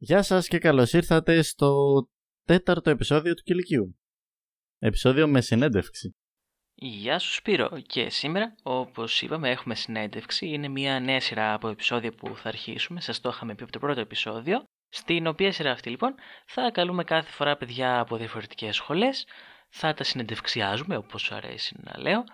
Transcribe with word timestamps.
Γεια 0.00 0.22
σας 0.22 0.48
και 0.48 0.58
καλώς 0.58 0.92
ήρθατε 0.92 1.42
στο 1.42 2.02
τέταρτο 2.44 2.90
επεισόδιο 2.90 3.34
του 3.34 3.42
Κηλικίου. 3.42 3.98
Επεισόδιο 4.78 5.28
με 5.28 5.40
συνέντευξη. 5.40 6.16
Γεια 6.74 7.18
σου 7.18 7.32
Σπύρο. 7.32 7.80
Και 7.86 8.10
σήμερα 8.10 8.54
όπως 8.62 9.22
είπαμε 9.22 9.50
έχουμε 9.50 9.74
συνέντευξη. 9.74 10.46
Είναι 10.46 10.68
μια 10.68 11.00
νέα 11.00 11.20
σειρά 11.20 11.52
από 11.52 11.68
επεισόδια 11.68 12.12
που 12.12 12.36
θα 12.36 12.48
αρχίσουμε. 12.48 13.00
Σας 13.00 13.20
το 13.20 13.28
είχαμε 13.28 13.54
πει 13.54 13.62
από 13.62 13.72
το 13.72 13.78
πρώτο 13.78 14.00
επεισόδιο. 14.00 14.64
Στην 14.88 15.26
οποία 15.26 15.52
σειρά 15.52 15.70
αυτή 15.70 15.90
λοιπόν 15.90 16.14
θα 16.46 16.70
καλούμε 16.70 17.04
κάθε 17.04 17.30
φορά 17.30 17.56
παιδιά 17.56 18.00
από 18.00 18.16
διαφορετικές 18.16 18.76
σχολές. 18.76 19.26
Θα 19.68 19.94
τα 19.94 20.04
συνεντευξιάζουμε 20.04 20.96
όπως 20.96 21.22
σου 21.22 21.34
αρέσει 21.34 21.76
να 21.80 21.98
λέω 21.98 22.24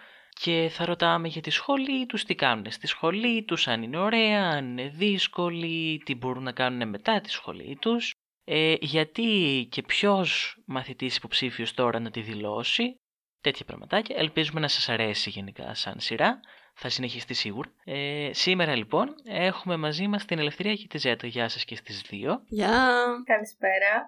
και 0.41 0.69
θα 0.71 0.85
ρωτάμε 0.85 1.29
για 1.29 1.41
τη 1.41 1.51
σχολή 1.51 2.07
τους 2.07 2.25
τι 2.25 2.35
κάνουν 2.35 2.71
στη 2.71 2.87
σχολή 2.87 3.45
τους, 3.45 3.69
αν 3.69 3.83
είναι 3.83 3.99
ωραία, 3.99 4.49
αν 4.51 4.65
είναι 4.65 4.89
δύσκολη, 4.89 6.03
τι 6.05 6.15
μπορούν 6.15 6.43
να 6.43 6.53
κάνουν 6.53 6.89
μετά 6.89 7.21
τη 7.21 7.31
σχολή 7.31 7.77
τους, 7.81 8.15
ε, 8.45 8.75
γιατί 8.81 9.67
και 9.71 9.83
ποιος 9.83 10.57
μαθητής 10.67 11.17
υποψήφιος 11.17 11.75
τώρα 11.75 12.01
να 12.01 12.11
τη 12.11 12.21
δηλώσει, 12.21 12.97
τέτοια 13.41 13.65
πραγματάκια. 13.65 14.17
Ελπίζουμε 14.19 14.61
να 14.61 14.69
σας 14.69 14.89
αρέσει 14.89 15.31
γενικά 15.31 15.75
σαν 15.75 16.01
σειρά, 16.01 16.41
θα 16.75 16.89
συνεχιστεί 16.89 17.35
σίγουρα. 17.35 17.71
Ε, 17.85 18.31
σήμερα 18.33 18.77
λοιπόν 18.77 19.15
έχουμε 19.25 19.77
μαζί 19.77 20.09
μας 20.09 20.25
την 20.25 20.39
Ελευθερία 20.39 20.75
και 20.75 20.87
τη 20.87 20.99
Ζέτα. 20.99 21.27
Γεια 21.27 21.49
σας 21.49 21.65
και 21.65 21.77
στις 21.77 22.01
δύο. 22.01 22.43
Γεια! 22.47 23.05
Καλησπέρα. 23.25 24.07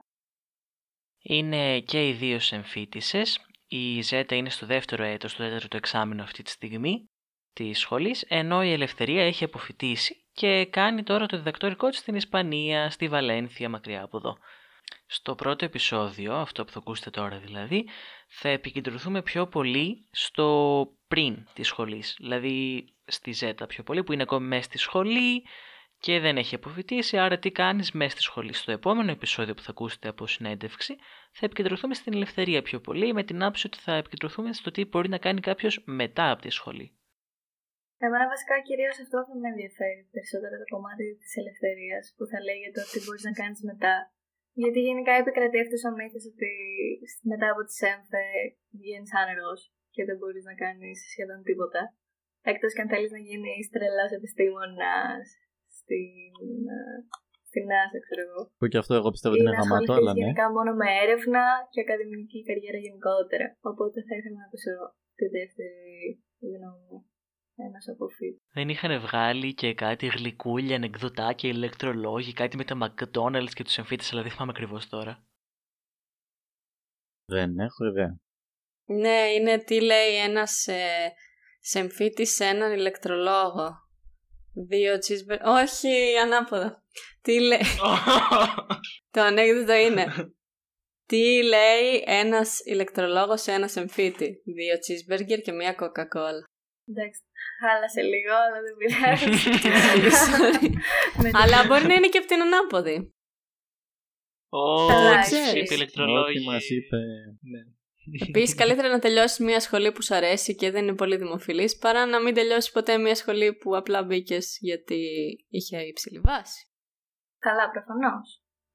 Είναι 1.22 1.80
και 1.80 2.08
οι 2.08 2.12
δύο 2.12 2.38
εμφύτησες. 2.50 3.46
Η 3.68 4.00
Ζέτα 4.00 4.34
είναι 4.34 4.50
στο 4.50 4.66
δεύτερο 4.66 5.04
έτος, 5.04 5.30
στο 5.30 5.42
τέταρτο 5.42 5.76
εξάμεινο 5.76 6.22
αυτή 6.22 6.42
τη 6.42 6.50
στιγμή 6.50 7.10
της 7.52 7.78
σχολής, 7.78 8.22
ενώ 8.22 8.62
η 8.62 8.72
Ελευθερία 8.72 9.24
έχει 9.24 9.44
αποφυτίσει 9.44 10.26
και 10.32 10.66
κάνει 10.66 11.02
τώρα 11.02 11.26
το 11.26 11.36
διδακτορικό 11.36 11.88
της 11.88 11.98
στην 11.98 12.14
Ισπανία, 12.14 12.90
στη 12.90 13.08
Βαλένθια, 13.08 13.68
μακριά 13.68 14.02
από 14.02 14.16
εδώ. 14.16 14.36
Στο 15.06 15.34
πρώτο 15.34 15.64
επεισόδιο, 15.64 16.34
αυτό 16.34 16.64
που 16.64 16.72
θα 16.72 16.78
ακούσετε 16.78 17.10
τώρα 17.10 17.38
δηλαδή, 17.38 17.88
θα 18.28 18.48
επικεντρωθούμε 18.48 19.22
πιο 19.22 19.46
πολύ 19.46 20.08
στο 20.10 20.86
πριν 21.08 21.48
της 21.52 21.66
σχολής, 21.66 22.16
δηλαδή 22.18 22.84
στη 23.06 23.32
Ζέτα 23.32 23.66
πιο 23.66 23.82
πολύ, 23.82 24.04
που 24.04 24.12
είναι 24.12 24.22
ακόμη 24.22 24.46
μέσα 24.46 24.62
στη 24.62 24.78
σχολή, 24.78 25.44
και 26.06 26.16
δεν 26.26 26.34
έχει 26.42 26.54
αποφυτίσει, 26.60 27.14
άρα 27.24 27.36
τι 27.42 27.50
κάνεις 27.62 27.88
μέσα 28.00 28.12
στη 28.14 28.22
σχολή. 28.28 28.52
Στο 28.62 28.70
επόμενο 28.78 29.10
επεισόδιο 29.18 29.54
που 29.56 29.64
θα 29.66 29.72
ακούσετε 29.74 30.06
από 30.12 30.24
συνέντευξη 30.34 30.92
θα 31.36 31.42
επικεντρωθούμε 31.46 31.94
στην 32.00 32.12
ελευθερία 32.18 32.60
πιο 32.68 32.78
πολύ 32.86 33.08
με 33.18 33.22
την 33.28 33.38
άποψη 33.46 33.64
ότι 33.70 33.78
θα 33.86 33.92
επικεντρωθούμε 34.02 34.50
στο 34.60 34.68
τι 34.74 34.82
μπορεί 34.90 35.08
να 35.14 35.20
κάνει 35.26 35.40
κάποιος 35.50 35.74
μετά 36.00 36.26
από 36.32 36.40
τη 36.44 36.50
σχολή. 36.58 36.86
Εμένα 38.04 38.26
βασικά 38.34 38.54
κυρίως 38.68 38.96
αυτό 39.04 39.18
θα 39.28 39.34
με 39.40 39.46
ενδιαφέρει 39.52 40.02
περισσότερο 40.12 40.54
το 40.62 40.68
κομμάτι 40.74 41.06
της 41.20 41.32
ελευθερίας 41.40 42.04
που 42.16 42.24
θα 42.30 42.38
λέγεται 42.48 42.80
ότι 42.86 42.98
μπορείς 43.04 43.24
να 43.28 43.34
κάνεις 43.40 43.60
μετά. 43.70 43.94
Γιατί 44.62 44.78
γενικά 44.88 45.12
επικρατεί 45.22 45.58
αυτός 45.64 45.80
ο 45.88 45.90
μύθος 45.98 46.24
ότι 46.32 46.50
μετά 47.32 47.46
από 47.52 47.60
τη 47.66 47.72
ΣΕΜΦΕ 47.80 48.26
βγαίνεις 48.80 49.10
άνεργο 49.22 49.54
και 49.94 50.02
δεν 50.08 50.16
μπορείς 50.18 50.44
να 50.50 50.54
κάνεις 50.62 50.96
σχεδόν 51.12 51.40
τίποτα. 51.48 51.82
Εκτός 52.52 52.70
και 52.74 52.82
αν 52.84 52.88
θέλεις 52.92 53.10
να 53.16 53.20
γίνει 53.28 53.52
τρελά 53.74 54.06
επιστήμονας 54.18 55.26
στην, 55.86 56.56
ε, 56.76 56.80
στην 57.48 57.64
NASA, 57.70 57.98
ξέρω 58.04 58.22
εγώ. 58.28 58.40
Που 58.58 58.66
και 58.70 58.80
αυτό 58.82 58.92
εγώ 59.00 59.08
πιστεύω 59.14 59.34
ότι 59.34 59.42
είναι 59.44 59.58
γαμάτο, 59.58 59.92
αλλά 59.98 60.12
ναι. 60.12 60.20
γενικά 60.20 60.44
μόνο 60.56 60.70
με 60.80 60.88
έρευνα 61.02 61.42
και 61.72 61.80
ακαδημική 61.84 62.38
καριέρα 62.48 62.78
γενικότερα. 62.86 63.46
Οπότε 63.70 63.96
θα 64.06 64.14
ήθελα 64.18 64.36
να 64.40 64.46
ακούσω 64.48 64.72
τη 65.18 65.26
δεύτερη 65.36 65.86
γνώμη 66.52 66.96
ένα 67.66 67.80
αποφύτου. 67.92 68.40
Δεν 68.56 68.68
είχαν 68.68 69.00
βγάλει 69.06 69.54
και 69.54 69.74
κάτι 69.74 70.06
γλυκούλια, 70.06 70.76
ανεκδοτάκια, 70.76 71.50
ηλεκτρολόγοι, 71.50 72.32
κάτι 72.32 72.56
με 72.56 72.64
τα 72.64 72.76
McDonald's 72.82 73.54
και 73.56 73.64
τους 73.64 73.78
εμφύτες, 73.78 74.12
αλλά 74.12 74.22
δεν 74.22 74.30
θυμάμαι 74.32 74.52
ακριβώς 74.54 74.88
τώρα. 74.88 75.12
Δεν 77.24 77.58
έχω 77.58 77.84
ιδέα. 77.84 78.20
Ναι, 78.88 79.18
είναι 79.36 79.58
τι 79.58 79.80
λέει 79.80 80.14
ένας 80.28 80.66
ε, 80.66 81.12
σε 82.22 82.44
έναν 82.44 82.72
ηλεκτρολόγο. 82.72 83.85
Δύο 84.68 84.98
τσίσμπερ. 84.98 85.38
Όχι, 85.46 86.16
ανάποδα. 86.22 86.82
Τι 87.22 87.40
λέει. 87.40 87.60
το 89.14 89.20
ανέκδοτο 89.20 89.72
είναι. 89.72 90.06
Τι 91.06 91.42
λέει 91.42 92.04
ένας 92.06 92.60
ηλεκτρολόγος 92.64 93.42
σε 93.42 93.52
ένα 93.52 93.70
εμφύτη. 93.74 94.42
Δύο 94.44 94.78
τσίσμπεργκερ 94.78 95.40
και 95.40 95.52
μία 95.52 95.72
κοκακόλα. 95.72 96.44
Εντάξει, 96.88 97.20
χάλασε 97.60 98.02
λίγο, 98.02 98.34
αλλά 98.34 98.60
δεν 98.64 98.76
πειράζει. 98.76 99.28
αλλά 101.40 101.66
μπορεί 101.66 101.86
να 101.86 101.94
είναι 101.94 102.08
και 102.08 102.18
από 102.18 102.26
την 102.26 102.40
ανάποδη. 102.40 103.10
Όχι, 104.48 105.58
είπε 105.58 105.74
ηλεκτρολόγη. 105.74 106.44
μας 106.44 106.68
είπε... 106.70 106.96
Ναι. 108.12 108.26
Επίσης, 108.28 108.54
καλύτερα 108.60 108.88
να 108.88 108.98
τελειώσεις 108.98 109.38
μια 109.38 109.60
σχολή 109.66 109.92
που 109.92 110.02
σου 110.02 110.14
αρέσει 110.14 110.54
και 110.60 110.70
δεν 110.70 110.82
είναι 110.84 111.00
πολύ 111.02 111.16
δημοφιλής, 111.16 111.72
παρά 111.84 112.06
να 112.06 112.18
μην 112.22 112.34
τελειώσει 112.34 112.72
ποτέ 112.72 112.98
μια 112.98 113.14
σχολή 113.14 113.48
που 113.60 113.76
απλά 113.76 114.00
μπήκες 114.04 114.58
γιατί 114.60 115.00
είχε 115.48 115.78
υψηλή 115.92 116.20
βάση. 116.28 116.60
Καλά, 117.38 117.64
προφανώς. 117.70 118.26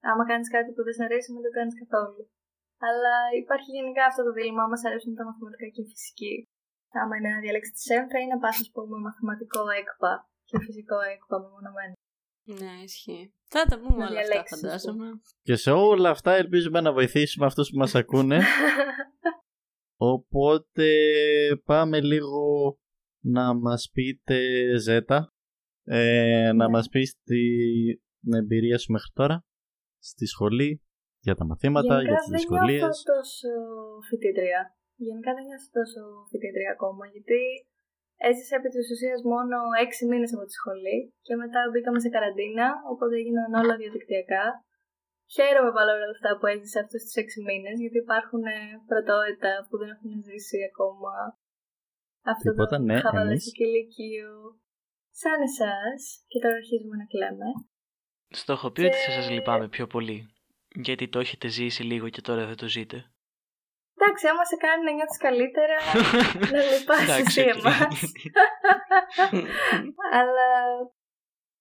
Άμα 0.10 0.24
κάνεις 0.30 0.50
κάτι 0.56 0.70
που 0.74 0.84
δεν 0.86 0.94
σου 0.96 1.04
αρέσει, 1.08 1.28
μην 1.34 1.44
το 1.46 1.52
κάνεις 1.58 1.76
καθόλου. 1.82 2.24
Αλλά 2.88 3.14
υπάρχει 3.42 3.70
γενικά 3.78 4.04
αυτό 4.12 4.22
το 4.28 4.32
δίλημα, 4.38 4.62
άμα 4.66 4.78
αρέσουν 4.88 5.14
τα 5.20 5.24
μαθηματικά 5.28 5.66
και 5.74 5.82
η 5.86 5.88
φυσική. 5.92 6.36
Άμα 7.02 7.14
είναι 7.18 7.30
να 7.36 7.40
διαλέξει 7.44 7.72
της 7.76 7.84
ΣΕΜ, 7.88 8.04
θα 8.14 8.20
είναι 8.24 8.38
πα, 8.44 8.50
α 8.64 8.68
πούμε, 8.74 8.96
μαθηματικό 9.08 9.62
έκπα 9.80 10.12
και 10.50 10.58
φυσικό 10.66 10.98
έκπα 11.14 11.36
μεμονωμένο. 11.44 11.96
Ναι, 12.60 12.74
ισχύει. 12.84 13.34
Θα 13.54 13.62
τα 13.70 13.76
πούμε 13.80 14.06
όλα 14.06 14.20
αυτά, 14.20 14.44
φαντάζομαι. 14.52 15.08
Και 15.48 15.56
σε 15.56 15.72
όλα 15.72 16.10
αυτά 16.10 16.32
ελπίζουμε 16.42 16.80
να 16.82 16.92
βοηθήσουμε 16.98 17.46
αυτούς 17.46 17.70
που 17.70 17.78
μας 17.78 17.96
ακούνε. 17.96 18.40
Οπότε 20.04 20.90
πάμε 21.66 22.02
λίγο 22.02 22.44
να 23.24 23.54
μας 23.54 23.90
πείτε 23.94 24.38
Ζέτα 24.78 25.34
ε, 25.84 26.52
να 26.56 26.66
ναι. 26.66 26.74
μας 26.74 26.88
πεις 26.90 27.10
την 27.24 28.34
εμπειρία 28.34 28.78
σου 28.78 28.92
μέχρι 28.92 29.12
τώρα 29.14 29.46
στη 30.10 30.26
σχολή 30.26 30.82
για 31.20 31.36
τα 31.36 31.46
μαθήματα, 31.46 31.94
Γενικά 31.96 32.10
για 32.10 32.18
τις 32.20 32.30
δυσκολίες. 32.30 32.80
Γενικά 32.80 32.88
δεν 32.88 32.96
νιώθω 32.96 33.14
τόσο 33.14 33.50
φοιτήτρια. 34.10 34.62
Γενικά 35.06 35.32
δεν 35.36 35.44
νιώθω 35.48 35.70
τόσο 35.80 36.02
φοιτήτρια 36.30 36.72
ακόμα 36.76 37.04
γιατί 37.14 37.42
Έζησα 38.28 38.56
επί 38.60 38.70
της 38.76 38.86
ουσίας 38.94 39.20
μόνο 39.34 39.58
έξι 39.86 40.04
μήνες 40.10 40.32
από 40.36 40.44
τη 40.48 40.54
σχολή 40.60 40.98
και 41.26 41.36
μετά 41.42 41.60
μπήκαμε 41.70 42.00
σε 42.04 42.10
καραντίνα, 42.16 42.68
οπότε 42.92 43.14
έγιναν 43.22 43.50
όλα 43.62 43.76
διαδικτυακά. 43.82 44.46
Χαίρομαι 45.36 45.72
όλα 45.82 45.94
αυτά 46.16 46.30
που 46.38 46.46
έζησα 46.54 46.80
αυτούς 46.84 47.02
τους 47.04 47.16
έξι 47.24 47.40
μήνες, 47.48 47.76
γιατί 47.84 47.98
υπάρχουν 48.06 48.44
ε, 48.58 48.60
πρωτότητα 48.90 49.52
που 49.68 49.76
δεν 49.80 49.90
έχουν 49.94 50.12
ζήσει 50.28 50.58
ακόμα 50.72 51.14
αυτό 52.32 52.50
Τίποτα, 52.50 52.78
το 52.78 52.84
ναι, 52.84 53.00
χαβαλαστικό 53.00 53.64
ηλικείο. 53.64 54.32
Σαν 55.22 55.42
εσάς, 55.50 56.02
και 56.28 56.40
τώρα 56.40 56.56
αρχίζουμε 56.56 56.96
να 57.02 57.06
κλαίμε. 57.06 57.50
Στο 58.30 58.52
έχω 58.54 58.72
πει 58.72 58.82
ότι 58.82 58.96
θα 59.06 59.12
σας 59.12 59.30
λυπάμαι 59.30 59.68
πιο 59.68 59.88
πολύ, 59.88 60.34
γιατί 60.86 61.10
το 61.10 61.20
έχετε 61.20 61.48
ζήσει 61.48 61.84
λίγο 61.84 62.10
και 62.10 62.22
τώρα 62.22 62.46
δεν 62.46 62.56
το 62.56 62.68
ζείτε. 62.68 62.98
Εντάξει, 63.96 64.28
άμα 64.28 64.46
σε 64.46 64.56
κάνει 64.56 64.84
να 64.84 64.92
νιώθεις 64.92 65.18
καλύτερα, 65.18 65.78
να 66.54 66.62
λυπάσαι 66.72 67.22
εσύ 67.26 67.42
εμάς. 67.42 68.12
Αλλά 70.18 70.50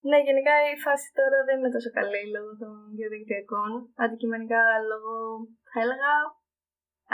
ναι, 0.09 0.17
γενικά 0.27 0.53
η 0.73 0.75
φάση 0.85 1.07
τώρα 1.19 1.37
δεν 1.47 1.57
είναι 1.57 1.75
τόσο 1.75 1.91
καλή 1.97 2.23
λόγω 2.35 2.51
των 2.61 2.73
διαδικτυακών. 2.97 3.71
Αντικειμενικά 4.03 4.63
λόγω, 4.91 5.13
θα 5.71 5.79
έλεγα, 5.83 6.13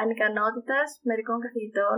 ανικανότητας 0.01 0.87
μερικών 1.09 1.37
καθηγητών. 1.45 1.97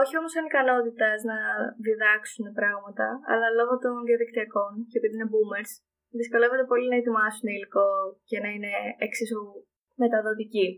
Όχι 0.00 0.14
όμως 0.20 0.36
ανικανότητας 0.40 1.18
να 1.30 1.38
διδάξουν 1.86 2.46
πράγματα, 2.58 3.06
αλλά 3.30 3.48
λόγω 3.58 3.74
των 3.84 3.94
διαδικτυακών 4.08 4.72
και 4.88 4.98
επειδή 4.98 5.14
είναι 5.16 5.32
boomers, 5.32 5.72
δυσκολεύονται 6.20 6.70
πολύ 6.72 6.86
να 6.90 6.98
ετοιμάσουν 7.00 7.48
υλικό 7.54 7.88
και 8.28 8.38
να 8.44 8.48
είναι 8.54 8.72
εξίσου 9.06 9.42
μεταδοτικοί. 10.02 10.68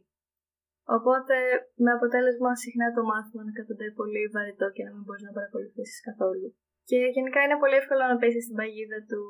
Οπότε 0.97 1.37
με 1.85 1.91
αποτέλεσμα 1.97 2.51
συχνά 2.63 2.87
το 2.97 3.03
μάθημα 3.11 3.43
να 3.45 3.53
καταντάει 3.59 3.93
πολύ 4.01 4.23
βαρετό 4.35 4.67
και 4.75 4.85
να 4.85 4.91
μην 4.95 5.03
μπορείς 5.05 5.25
να 5.27 5.37
παρακολουθήσεις 5.37 6.01
καθόλου. 6.09 6.49
Και 6.89 6.99
γενικά 7.17 7.39
είναι 7.43 7.61
πολύ 7.63 7.77
εύκολο 7.81 8.03
να 8.11 8.17
πέσει 8.21 8.41
στην 8.45 8.57
παγίδα 8.59 8.99
του 9.11 9.21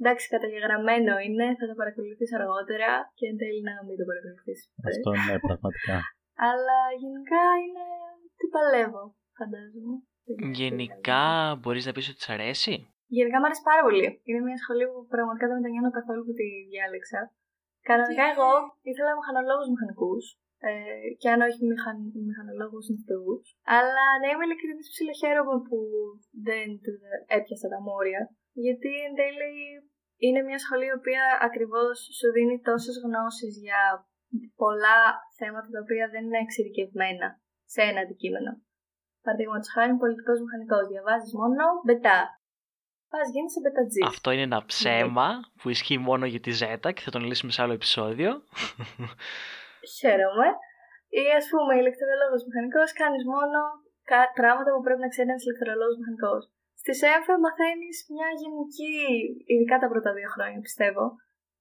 εντάξει, 0.00 0.24
καταγεγραμμένο 0.34 1.12
είναι, 1.26 1.46
θα 1.58 1.64
το 1.70 1.74
παρακολουθήσει 1.80 2.34
αργότερα 2.40 2.90
και 3.18 3.24
εν 3.30 3.36
τέλει 3.40 3.62
να 3.68 3.74
μην 3.86 3.96
το 4.00 4.04
παρακολουθήσει. 4.10 4.64
Αυτό 4.90 5.10
ναι, 5.26 5.34
πραγματικά. 5.46 5.96
Αλλά 6.50 6.78
γενικά 7.02 7.42
είναι. 7.64 7.84
Τι 8.38 8.46
παλεύω, 8.54 9.04
φαντάζομαι. 9.38 9.96
Γενικά 10.62 11.22
μπορείς 11.60 11.84
να 11.86 11.92
πεις 11.94 12.06
ότι 12.12 12.22
σ' 12.24 12.32
αρέσει; 12.36 12.74
Γενικά 13.16 13.36
μου 13.38 13.46
αρέσει 13.48 13.64
πάρα 13.70 13.82
πολύ. 13.86 14.06
Είναι 14.26 14.42
μια 14.46 14.58
σχολή 14.62 14.84
που 14.90 15.00
πραγματικά 15.14 15.44
δεν 15.48 15.56
μετανιώνω 15.58 15.90
καθόλου 15.98 16.22
που 16.26 16.34
τη 16.38 16.46
διάλεξα. 16.70 17.20
Κανονικά 17.88 18.24
εγώ 18.32 18.50
ήθελα 18.90 19.10
μηχανολόγους 19.18 19.68
μηχανικούς 19.72 20.24
ε, 20.68 20.72
και 21.20 21.28
αν 21.32 21.40
όχι 21.46 21.60
μηχαν, 21.70 21.96
μηχανολόγους 22.28 22.86
ναυτικούς. 22.90 23.46
Αλλά 23.76 24.06
να 24.20 24.26
είμαι 24.28 24.44
ειλικρινής 24.46 24.88
ψιλοχαίρομαι 24.92 25.56
που 25.66 25.78
δεν 26.48 26.68
έπιασα 27.36 27.68
τα 27.72 27.80
μόρια, 27.86 28.20
γιατί 28.64 28.90
εν 29.06 29.14
τέλει 29.20 29.52
είναι 30.24 30.42
μια 30.48 30.58
σχολή 30.64 30.86
η 30.90 30.98
οποία 31.00 31.24
ακριβώς 31.48 31.94
σου 32.18 32.28
δίνει 32.34 32.56
τόσες 32.68 32.96
γνώσεις 33.04 33.52
για 33.66 33.82
πολλά 34.62 35.00
θέματα 35.38 35.68
τα 35.74 35.80
οποία 35.84 36.04
δεν 36.12 36.22
είναι 36.24 36.42
εξειδικευμένα 36.46 37.28
σε 37.72 37.80
ένα 37.88 38.00
αντικείμενο. 38.04 38.50
Παραδείγματος 39.24 39.68
χάρη, 39.74 39.92
πολιτικός 40.04 40.38
μηχανικός. 40.44 40.84
Διαβάζεις 40.92 41.32
μόνο 41.40 41.64
μπετά. 41.84 42.18
Πας 43.12 43.26
γίνει 43.34 43.50
σε 43.50 43.60
μπετατζή. 43.60 44.02
Αυτό 44.14 44.30
είναι 44.30 44.48
ένα 44.50 44.64
ψέμα 44.64 45.28
που 45.58 45.68
ισχύει 45.74 45.98
μόνο 45.98 46.24
για 46.26 46.40
τη 46.40 46.50
Ζέτα 46.50 46.92
και 46.92 47.00
θα 47.04 47.10
τον 47.10 47.22
λύσουμε 47.24 47.52
σε 47.52 47.62
άλλο 47.62 47.72
επεισόδιο. 47.72 48.30
Χαίρομαι. 49.98 50.48
Ή 51.20 51.24
ας 51.40 51.46
πούμε, 51.50 51.72
ηλεκτρολόγος 51.80 52.42
μηχανικός 52.46 52.90
κάνεις 53.00 53.24
μόνο 53.34 53.58
πράγματα 54.38 54.68
που 54.72 54.82
πρέπει 54.84 55.04
να 55.06 55.12
ξέρει 55.12 55.28
ένας 55.28 55.44
ηλεκτρολόγος 55.44 55.96
μηχανικός. 56.00 56.42
Στη 56.80 56.92
ΣΕΜΦΕ 57.00 57.34
μαθαίνεις 57.44 57.96
μια 58.14 58.28
γενική, 58.40 58.96
ειδικά 59.50 59.76
τα 59.82 59.88
πρώτα 59.92 60.10
δύο 60.18 60.30
χρόνια 60.34 60.60
πιστεύω, 60.66 61.04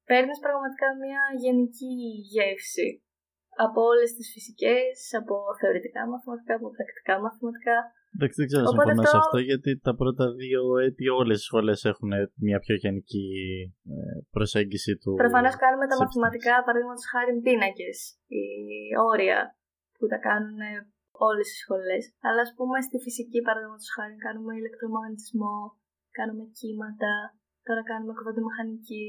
παίρνεις 0.10 0.40
πραγματικά 0.46 0.88
μια 1.04 1.24
γενική 1.44 1.96
γεύση 2.34 2.90
από 3.66 3.80
όλες 3.92 4.10
τις 4.16 4.28
φυσικές, 4.34 4.94
από 5.20 5.36
θεωρητικά 5.62 6.02
μαθηματικά, 6.12 6.54
από 6.60 6.68
πρακτικά 6.76 7.14
μαθηματικά. 7.24 7.78
Εντάξει, 8.16 8.38
δεν 8.42 8.48
ξέρω 8.50 8.64
να 8.64 8.72
συμφωνώ 8.72 9.04
σε 9.14 9.18
αυτό 9.24 9.38
γιατί 9.50 9.70
τα 9.88 9.94
πρώτα 10.00 10.26
δύο 10.42 10.62
έτη 10.86 11.06
όλες 11.20 11.38
οι 11.42 11.48
σχολές 11.50 11.80
έχουν 11.92 12.12
μια 12.48 12.60
πιο 12.66 12.76
γενική 12.84 13.28
ε, 13.96 14.16
προσέγγιση 14.36 14.94
του. 15.02 15.12
Προφανώς 15.24 15.56
κάνουμε 15.64 15.86
τα 15.92 15.98
μαθηματικά, 16.02 16.54
παραδείγματος 16.68 17.08
χάρη 17.12 17.32
πίνακες, 17.46 17.98
η 18.42 18.44
όρια 19.12 19.40
που 19.98 20.06
τα 20.12 20.18
κάνουν 20.28 20.60
όλες 21.30 21.48
οι 21.52 21.58
σχολές. 21.64 22.04
Αλλά 22.28 22.42
ας 22.48 22.52
πούμε 22.58 22.78
στη 22.88 22.98
φυσική, 23.06 23.40
παραδείγματος 23.48 23.90
χάρη, 23.96 24.16
κάνουμε 24.26 24.52
ηλεκτρομαγνητισμό, 24.60 25.58
κάνουμε 26.18 26.44
κύματα, 26.58 27.14
τώρα 27.68 27.82
κάνουμε 27.92 28.14
κβαντομηχανική. 28.20 29.08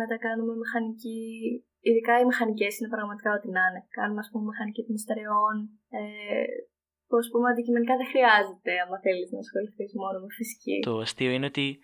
Μετά 0.00 0.16
κάνουμε 0.26 0.52
μηχανική 0.62 1.20
ειδικά 1.88 2.12
οι 2.18 2.28
μηχανικές 2.30 2.72
είναι 2.78 2.94
πραγματικά 2.96 3.30
ό,τι 3.36 3.48
να 3.56 3.62
είναι. 3.66 3.80
Κάνουμε, 3.98 4.20
ας 4.24 4.28
πούμε, 4.30 4.44
μηχανική 4.50 4.82
των 4.86 4.96
στερεών. 5.02 5.56
Ε, 5.98 6.02
που, 7.08 7.16
ας 7.16 7.28
πούμε, 7.30 7.50
αντικειμενικά 7.50 7.96
δεν 7.96 8.06
χρειάζεται, 8.12 8.72
άμα 8.82 8.96
θέλεις 9.00 9.30
να 9.30 9.38
ασχοληθείς 9.38 9.90
μόνο 9.94 10.18
με 10.18 10.26
φυσική. 10.38 10.80
Το 10.88 10.98
αστείο 10.98 11.30
είναι 11.30 11.46
ότι 11.46 11.78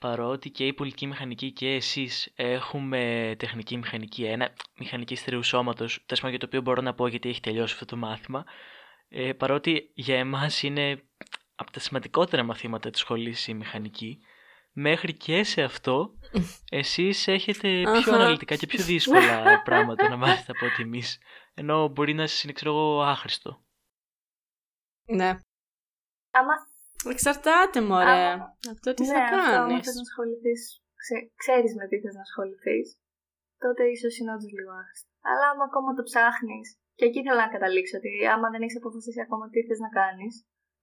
παρότι 0.00 0.50
και 0.50 0.66
η 0.66 0.72
πολιτική 0.72 1.06
μηχανική 1.06 1.52
και 1.52 1.68
εσείς 1.74 2.32
έχουμε 2.36 3.34
τεχνική 3.38 3.76
μηχανική 3.76 4.36
1, 4.38 4.46
μηχανική 4.78 5.14
στερεού 5.14 5.42
σώματος, 5.42 6.04
τέλος 6.06 6.30
για 6.30 6.38
το 6.38 6.46
οποίο 6.46 6.60
μπορώ 6.60 6.82
να 6.82 6.94
πω 6.94 7.06
γιατί 7.06 7.28
έχει 7.28 7.40
τελειώσει 7.40 7.72
αυτό 7.72 7.84
το 7.84 7.96
μάθημα, 7.96 8.44
ε, 9.08 9.32
παρότι 9.32 9.90
για 9.94 10.18
εμάς 10.18 10.62
είναι 10.62 11.02
από 11.54 11.70
τα 11.70 11.80
σημαντικότερα 11.80 12.42
μαθήματα 12.42 12.90
της 12.90 13.00
σχολής 13.00 13.46
η 13.48 13.54
μηχανική, 13.54 14.18
μέχρι 14.72 15.14
και 15.14 15.44
σε 15.44 15.62
αυτό 15.62 16.10
εσείς 16.80 17.28
έχετε 17.28 17.82
πιο 18.02 18.14
αναλυτικά 18.14 18.56
και 18.56 18.66
πιο 18.66 18.84
δύσκολα 18.84 19.62
πράγματα 19.64 20.08
να 20.08 20.16
μάθετε 20.16 20.52
από 20.56 20.66
ότι 20.66 20.82
εμείς. 20.82 21.18
Ενώ 21.54 21.88
μπορεί 21.88 22.14
να 22.14 22.26
σας 22.26 22.42
είναι, 22.42 22.52
ξέρω 22.52 22.70
εγώ, 22.70 23.02
άχρηστο. 23.02 23.60
Ναι. 25.18 25.30
Άμα... 26.38 26.54
Εξαρτάται, 27.12 27.80
μωρέ. 27.88 28.24
Αυτό 28.72 28.88
τι 28.94 29.04
ναι, 29.06 29.12
θα 29.14 29.20
κάνεις. 29.30 29.46
Αυτό, 29.46 29.60
άμα 29.60 29.82
θες 29.84 29.98
να 30.00 30.06
ασχοληθείς, 30.08 30.60
ξέ, 31.02 31.16
ξέρεις 31.42 31.72
με 31.78 31.84
τι 31.88 31.96
θες 32.02 32.14
να 32.18 32.24
ασχοληθείς, 32.28 32.86
τότε 33.62 33.82
ίσως 33.94 34.14
είναι 34.18 34.32
όντως 34.34 34.52
λίγο 34.56 34.72
άχρηστο. 34.80 35.08
Αλλά 35.30 35.44
άμα 35.52 35.64
ακόμα 35.70 35.90
το 35.98 36.02
ψάχνεις, 36.08 36.68
και 36.98 37.06
εκεί 37.08 37.20
θέλω 37.24 37.40
να 37.44 37.54
καταλήξω 37.54 37.94
ότι 38.00 38.10
άμα 38.34 38.46
δεν 38.52 38.62
έχεις 38.62 38.78
αποφασίσει 38.80 39.20
ακόμα 39.26 39.44
τι 39.52 39.60
θες 39.66 39.80
να 39.86 39.90
κάνεις, 40.00 40.34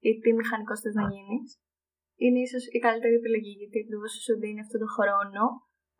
ή 0.07 0.09
τι 0.21 0.29
μηχανικός 0.39 0.79
θες 0.83 0.95
να 0.99 1.05
γίνεις, 1.13 1.49
είναι 2.23 2.39
ίσως 2.47 2.63
η 2.77 2.79
καλύτερη 2.85 3.15
επιλογή 3.21 3.53
γιατί 3.61 3.77
ακριβώς 3.83 4.11
σου 4.25 4.33
δίνει 4.41 4.61
αυτόν 4.65 4.79
τον 4.83 4.91
χρόνο, 4.97 5.43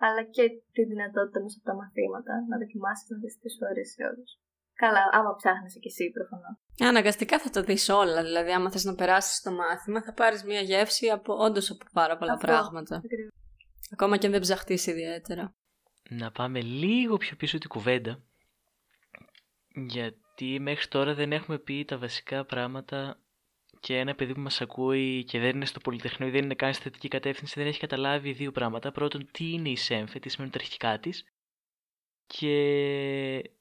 αλλά 0.05 0.21
και 0.35 0.43
τη 0.75 0.81
δυνατότητα 0.91 1.39
μέσα 1.43 1.57
από 1.59 1.67
τα 1.69 1.75
μαθήματα 1.81 2.33
να 2.49 2.55
δοκιμάσεις 2.61 3.09
να 3.11 3.17
δεις 3.21 3.33
τι 3.39 3.49
σου 3.55 3.63
αρέσει 3.69 3.99
όλους. 4.09 4.31
Καλά, 4.75 5.09
άμα 5.11 5.35
ψάχνεις 5.35 5.73
και 5.73 5.87
εσύ 5.87 6.11
προφανώς. 6.11 6.57
Αναγκαστικά 6.79 7.39
θα 7.39 7.49
το 7.49 7.63
δεις 7.63 7.89
όλα. 7.89 8.23
Δηλαδή, 8.23 8.51
άμα 8.51 8.71
θες 8.71 8.83
να 8.83 8.95
περάσεις 8.95 9.41
το 9.41 9.51
μάθημα, 9.51 10.03
θα 10.03 10.13
πάρεις 10.13 10.43
μια 10.43 10.61
γεύση 10.61 11.09
από 11.09 11.33
όντως 11.33 11.69
από 11.69 11.85
πάρα 11.93 12.17
πολλά 12.17 12.33
Αυτό, 12.33 12.47
πράγματα. 12.47 12.95
Ακριβώς. 12.95 13.33
Ακόμα 13.91 14.17
και 14.17 14.25
αν 14.25 14.31
δεν 14.31 14.41
ψαχτείς 14.41 14.87
ιδιαίτερα. 14.87 15.55
Να 16.09 16.31
πάμε 16.31 16.61
λίγο 16.61 17.17
πιο 17.17 17.35
πίσω 17.35 17.57
την 17.57 17.69
κουβέντα. 17.69 18.23
Γιατί 19.67 20.59
μέχρι 20.59 20.87
τώρα 20.87 21.13
δεν 21.13 21.31
έχουμε 21.31 21.57
πει 21.57 21.85
τα 21.85 21.97
βασικά 21.97 22.45
πράγματα 22.45 23.17
και 23.79 23.97
ένα 23.97 24.15
παιδί 24.15 24.33
που 24.33 24.39
μας 24.39 24.61
ακούει 24.61 25.23
και 25.23 25.39
δεν 25.39 25.55
είναι 25.55 25.65
στο 25.65 25.79
Πολυτεχνείο 25.79 26.27
ή 26.27 26.31
δεν 26.31 26.43
είναι 26.43 26.55
καν 26.55 26.73
στη 26.73 26.83
θετική 26.83 27.07
κατεύθυνση 27.07 27.59
δεν 27.59 27.67
έχει 27.67 27.79
καταλάβει 27.79 28.31
δύο 28.31 28.51
πράγματα. 28.51 28.91
Πρώτον, 28.91 29.29
τι 29.31 29.51
είναι 29.51 29.69
η 29.69 29.75
ΣΕΜΦΕ, 29.75 30.19
τι 30.19 30.29
σημαίνουν 30.29 30.53
τα 30.53 30.59
αρχικά 30.61 30.99
της 30.99 31.25
και 32.27 33.51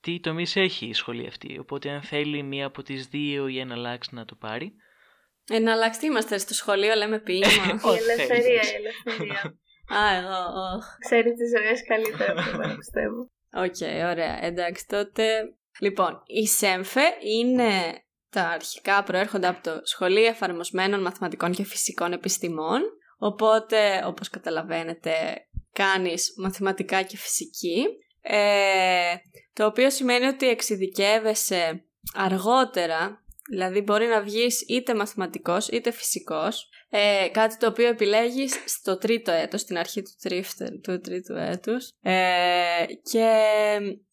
τι 0.00 0.20
τομείς 0.20 0.56
έχει 0.56 0.86
η 0.86 0.92
σχολή 0.92 1.26
αυτή. 1.26 1.58
Οπότε, 1.58 1.90
αν 1.90 2.02
θέλει 2.02 2.42
μία 2.42 2.66
από 2.66 2.82
τις 2.82 3.06
δύο 3.06 3.48
ή 3.48 3.58
ένα 3.58 3.74
αλλάξει 3.74 4.14
να 4.14 4.24
το 4.24 4.34
πάρει. 4.34 4.72
Ένα 5.48 5.72
αλλάξει, 5.72 6.06
είμαστε 6.06 6.38
στο 6.38 6.54
σχολείο, 6.54 6.94
λέμε 6.94 7.18
ποίημα; 7.18 7.46
η 7.94 8.10
ελευθερία, 8.10 8.62
η 8.62 8.74
ελευθερία. 8.74 9.58
Α, 9.94 10.16
εγώ, 10.16 10.38
Ξέρει 10.98 11.32
τις 11.34 11.50
ζωές 11.58 11.86
καλύτερα 11.86 12.32
από 12.32 12.76
πιστεύω. 12.76 13.30
Οκ, 13.52 14.06
ωραία. 14.10 14.44
Εντάξει, 14.44 14.86
τότε. 14.88 15.54
Λοιπόν, 15.80 16.22
η 16.26 16.46
ΣΕΜΦΕ 16.46 17.16
είναι 17.38 17.70
τα 18.30 18.42
αρχικά 18.48 19.02
προέρχονται 19.02 19.46
από 19.46 19.62
το 19.62 19.80
Σχολή 19.84 20.26
Εφαρμοσμένων 20.26 21.00
Μαθηματικών 21.00 21.52
και 21.52 21.64
Φυσικών 21.64 22.12
Επιστημών, 22.12 22.80
οπότε 23.18 24.02
όπως 24.06 24.30
καταλαβαίνετε 24.30 25.12
κάνεις 25.72 26.34
μαθηματικά 26.36 27.02
και 27.02 27.16
φυσική, 27.16 27.86
ε, 28.28 29.14
το 29.52 29.66
οποίο 29.66 29.90
σημαίνει 29.90 30.26
ότι 30.26 30.48
εξειδικεύεσαι 30.48 31.84
αργότερα, 32.14 33.24
δηλαδή 33.50 33.80
μπορεί 33.80 34.06
να 34.06 34.22
βγεις 34.22 34.64
είτε 34.68 34.94
μαθηματικός 34.94 35.68
είτε 35.68 35.90
φυσικός, 35.90 36.68
ε, 36.90 37.28
κάτι 37.32 37.56
το 37.56 37.66
οποίο 37.66 37.88
επιλέγεις 37.88 38.62
στο 38.66 38.98
τρίτο 38.98 39.32
έτος, 39.32 39.60
στην 39.60 39.78
αρχή 39.78 40.02
του, 40.02 40.10
τρίφτε, 40.22 40.80
του 40.82 41.00
τρίτου 41.00 41.34
έτους. 41.34 41.90
Ε, 42.02 42.84
και 43.02 43.28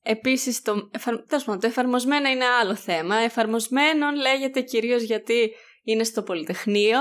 επίσης 0.03 0.61
το, 0.61 0.89
το 1.59 1.59
εφαρμοσμένο 1.61 2.29
είναι 2.29 2.45
άλλο 2.45 2.75
θέμα. 2.75 3.15
Εφαρμοσμένο 3.15 4.11
λέγεται 4.11 4.61
κυρίως 4.61 5.01
γιατί 5.01 5.51
είναι 5.83 6.03
στο 6.03 6.23
Πολυτεχνείο, 6.23 6.99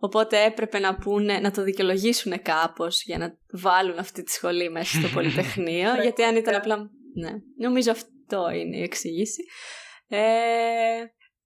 οπότε 0.00 0.44
έπρεπε 0.44 0.78
να, 0.78 0.96
πούνε, 0.96 1.38
να 1.38 1.50
το 1.50 1.62
δικαιολογήσουν 1.62 2.42
κάπως 2.42 3.02
για 3.02 3.18
να 3.18 3.38
βάλουν 3.50 3.98
αυτή 3.98 4.22
τη 4.22 4.30
σχολή 4.30 4.70
μέσα 4.70 4.98
στο 4.98 5.08
Πολυτεχνείο, 5.14 5.94
γιατί 6.02 6.22
αν 6.22 6.36
ήταν 6.36 6.54
απλά... 6.54 6.90
Ναι, 7.14 7.30
νομίζω 7.58 7.90
αυτό 7.90 8.50
είναι 8.50 8.76
η 8.76 8.82
εξήγηση. 8.82 9.44
Ε, 10.08 10.20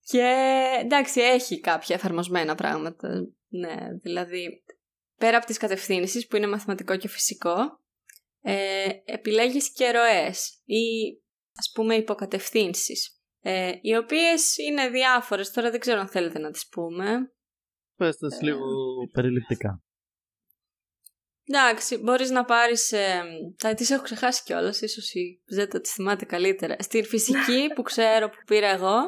και 0.07 0.33
εντάξει, 0.81 1.21
έχει 1.21 1.61
κάποια 1.61 1.95
εφαρμοσμένα 1.95 2.55
πράγματα 2.55 3.09
ναι, 3.55 3.99
δηλαδή 4.03 4.63
πέρα 5.19 5.37
από 5.37 5.47
τις 5.47 5.59
κατευθύνσεις 5.59 6.27
που 6.27 6.37
είναι 6.37 6.47
μαθηματικό 6.47 6.97
και 6.97 7.09
φυσικό, 7.09 7.81
ε, 8.41 8.89
επιλέγεις 9.05 9.73
και 9.73 9.91
ροές 9.91 10.63
ή 10.65 10.83
ας 11.57 11.71
πούμε 11.75 11.95
υποκατευθύνσεις, 11.95 13.23
ε, 13.41 13.73
οι 13.81 13.97
οποίες 13.97 14.57
είναι 14.57 14.89
διάφορες. 14.89 15.51
Τώρα 15.51 15.71
δεν 15.71 15.81
ξέρω 15.81 16.01
αν 16.01 16.09
θέλετε 16.09 16.39
να 16.39 16.51
τις 16.51 16.69
πούμε. 16.69 17.33
Πες 17.97 18.17
τα 18.17 18.29
ε, 18.41 18.45
λίγο 18.45 18.67
περιληπτικά. 19.13 19.83
Εντάξει, 21.47 21.97
μπορείς 21.97 22.31
να 22.31 22.45
πάρεις... 22.45 22.93
Ε, 22.93 23.23
θα 23.57 23.75
τις 23.75 23.91
έχω 23.91 24.03
ξεχάσει 24.03 24.43
κιόλας, 24.45 24.81
ίσως 24.81 25.15
η 25.15 25.43
Ζέτα 25.47 25.81
τις 25.81 25.93
θυμάται 25.93 26.25
καλύτερα. 26.25 26.77
Στη 26.79 27.03
φυσική 27.03 27.69
που 27.75 27.83
ξέρω 27.83 28.29
που 28.29 28.37
πήρα 28.47 28.69
εγώ, 28.69 28.99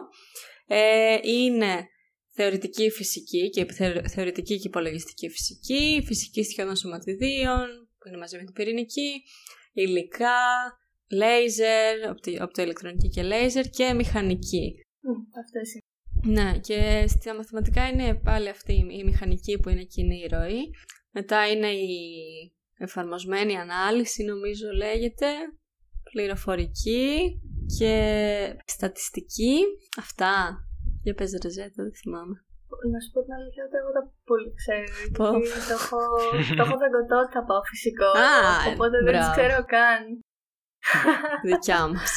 ε, 0.66 1.18
είναι 1.22 1.88
θεωρητική 2.32 2.90
φυσική 2.90 3.50
και 3.50 3.66
θεωρητική 4.08 4.58
και 4.58 4.68
υπολογιστική 4.68 5.28
φυσική, 5.30 6.02
φυσική 6.06 6.42
σχεδόν 6.42 6.76
σωματιδίων, 6.76 7.66
που 7.98 8.08
είναι 8.08 8.16
μαζί 8.16 8.36
με 8.36 8.44
την 8.44 8.52
πυρηνική, 8.52 9.22
υλικά, 9.72 10.38
λέιζερ, 11.10 12.10
οπτοηλεκτρονική 12.42 13.08
και 13.08 13.22
λέιζερ 13.22 13.68
και 13.68 13.92
μηχανική. 13.92 14.72
Mm, 14.74 15.40
αυτές 15.44 15.72
είναι. 15.72 15.85
Ναι, 16.26 16.58
και 16.58 17.04
στα 17.08 17.34
μαθηματικά 17.34 17.88
είναι 17.88 18.14
πάλι 18.14 18.48
αυτή 18.48 18.72
η 18.72 19.04
μηχανική 19.04 19.58
που 19.58 19.68
είναι 19.68 19.82
κοινή 19.82 20.16
η 20.16 20.28
ροή. 20.34 20.70
Μετά 21.10 21.48
είναι 21.50 21.68
η 21.68 21.98
εφαρμοσμένη 22.78 23.56
ανάλυση, 23.56 24.24
νομίζω 24.24 24.66
λέγεται, 24.76 25.26
πληροφορική 26.10 27.40
και 27.78 27.92
στατιστική. 28.66 29.58
Αυτά 29.98 30.32
για 31.02 31.14
πες 31.14 31.30
Ροζέτα, 31.42 31.82
δεν 31.82 31.94
θυμάμαι. 32.00 32.36
Να 32.92 32.98
σου 33.02 33.10
πω 33.12 33.20
την 33.24 33.34
αλήθεια 33.38 33.62
ότι 33.66 33.76
εγώ 33.80 33.90
τα 33.96 34.02
πολύ 34.28 34.50
ξέρω. 34.60 34.88
Πω. 35.18 35.26
το 35.68 35.74
έχω, 35.80 36.00
το 36.56 36.62
έχω 36.64 36.76
βεγκωτό 36.82 37.16
ότι 37.24 37.32
θα 37.36 37.44
πάω 37.48 37.62
φυσικό. 37.70 38.10
Α, 38.28 38.32
οπότε 38.72 38.96
δεν 39.04 39.12
τις 39.18 39.30
ξέρω 39.36 39.58
καν. 39.74 40.02
Δικιά 41.50 41.80
μας. 41.92 42.12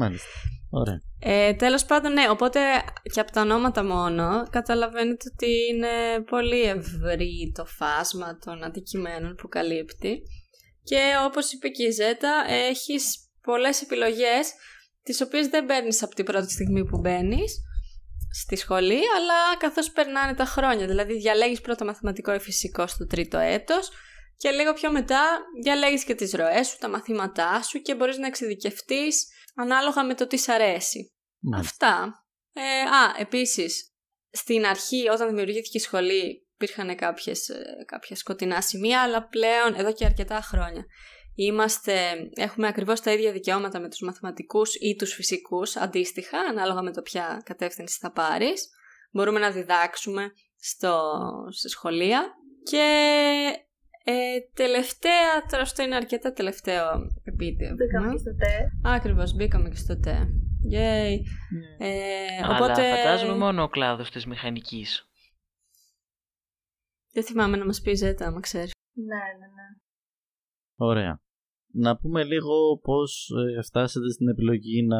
Μάλιστα. 0.00 0.34
Ωραία. 0.80 1.00
Ε, 1.18 1.54
τέλος 1.54 1.84
πάντων, 1.84 2.12
ναι, 2.12 2.28
οπότε 2.30 2.60
και 3.12 3.20
από 3.20 3.32
τα 3.32 3.40
ονόματα 3.40 3.84
μόνο 3.84 4.46
καταλαβαίνετε 4.50 5.24
ότι 5.32 5.50
είναι 5.70 6.20
πολύ 6.26 6.62
ευρύ 6.62 7.52
το 7.54 7.64
φάσμα 7.64 8.38
των 8.44 8.64
αντικειμένων 8.64 9.34
που 9.34 9.48
καλύπτει 9.48 10.22
και 10.82 11.00
όπως 11.26 11.52
είπε 11.52 11.68
και 11.68 11.84
η 11.84 11.90
Ζέτα, 11.90 12.44
έχεις 12.48 13.28
πολλές 13.42 13.82
επιλογές 13.82 14.52
τις 15.02 15.20
οποίες 15.20 15.46
δεν 15.46 15.66
παίρνεις 15.66 16.02
από 16.02 16.14
την 16.14 16.24
πρώτη 16.24 16.52
στιγμή 16.52 16.84
που 16.84 16.98
μπαίνεις 16.98 17.60
στη 18.42 18.56
σχολή, 18.56 19.00
αλλά 19.16 19.56
καθώς 19.58 19.90
περνάνε 19.90 20.34
τα 20.34 20.44
χρόνια. 20.44 20.86
Δηλαδή 20.86 21.16
διαλέγεις 21.16 21.60
πρώτα 21.60 21.84
μαθηματικό 21.84 22.34
ή 22.34 22.38
φυσικό 22.38 22.86
στο 22.86 23.06
τρίτο 23.06 23.38
έτος 23.38 23.90
και 24.36 24.50
λίγο 24.50 24.72
πιο 24.72 24.90
μετά 24.92 25.38
διαλέγεις 25.62 26.04
και 26.04 26.14
τις 26.14 26.32
ροές 26.32 26.66
σου, 26.66 26.78
τα 26.78 26.88
μαθήματά 26.88 27.62
σου 27.62 27.78
και 27.78 27.94
μπορείς 27.94 28.18
να 28.18 28.26
εξειδικευτείς 28.26 29.26
ανάλογα 29.54 30.04
με 30.04 30.14
το 30.14 30.26
τι 30.26 30.36
σ' 30.36 30.48
αρέσει. 30.48 31.14
Μάλιστα. 31.40 31.88
Αυτά. 31.88 32.24
Ε, 32.52 32.80
α, 32.80 33.14
επίσης, 33.18 33.92
στην 34.30 34.66
αρχή 34.66 35.08
όταν 35.08 35.28
δημιουργήθηκε 35.28 35.78
η 35.78 35.80
σχολή 35.80 36.46
υπήρχαν 36.54 36.96
κάποιες, 36.96 37.48
ε, 37.48 37.84
κάποια 37.86 38.16
σκοτεινά 38.16 38.60
σημεία, 38.60 39.02
αλλά 39.02 39.28
πλέον 39.28 39.74
εδώ 39.74 39.92
και 39.92 40.04
αρκετά 40.04 40.40
χρόνια 40.40 40.84
είμαστε, 41.36 42.16
έχουμε 42.34 42.66
ακριβώς 42.66 43.00
τα 43.00 43.12
ίδια 43.12 43.32
δικαιώματα 43.32 43.80
με 43.80 43.88
τους 43.88 44.00
μαθηματικούς 44.00 44.74
ή 44.74 44.96
τους 44.96 45.14
φυσικούς, 45.14 45.76
αντίστοιχα, 45.76 46.38
ανάλογα 46.38 46.82
με 46.82 46.92
το 46.92 47.02
ποια 47.02 47.42
κατεύθυνση 47.44 47.98
θα 48.00 48.12
πάρεις. 48.12 48.68
Μπορούμε 49.12 49.38
να 49.38 49.50
διδάξουμε 49.50 50.32
στο, 50.56 51.20
στη 51.50 51.68
σχολεία 51.68 52.34
και 52.62 52.86
ε, 54.08 54.40
τελευταία, 54.54 55.46
τώρα 55.50 55.62
αυτό 55.62 55.82
είναι 55.82 55.96
αρκετά 55.96 56.32
τελευταίο 56.32 56.84
επίτευγμα. 57.22 57.74
Μπήκαμε 57.74 58.12
και 58.12 58.18
στο 58.18 58.34
τε. 58.34 58.68
Ακριβώς, 58.82 59.34
μπήκαμε 59.34 59.68
και 59.68 59.76
στο 59.76 60.00
τε. 60.00 60.16
Yay. 60.72 61.14
Ε, 61.78 62.42
Αλλά 62.44 62.56
οπότε, 62.56 62.82
φαντάζομαι 62.94 63.36
μόνο 63.36 63.62
ο 63.62 63.68
κλάδος 63.68 64.10
της 64.10 64.26
μηχανικής. 64.26 65.08
δεν 67.12 67.24
θυμάμαι 67.24 67.56
να 67.56 67.64
μας 67.64 67.80
πει 67.80 67.90
η 67.90 67.94
Ζέτα, 67.94 68.26
άμα 68.26 68.40
ξέρεις. 68.40 68.72
Ναι, 68.92 69.22
ναι, 69.38 69.46
ναι. 69.46 69.68
Ωραία. 70.76 71.20
Να 71.72 71.96
πούμε 71.96 72.24
λίγο 72.24 72.78
πώς 72.82 73.30
ε, 73.58 73.62
φτάσατε 73.62 74.10
στην 74.10 74.28
επιλογή 74.28 74.86
να 74.86 74.98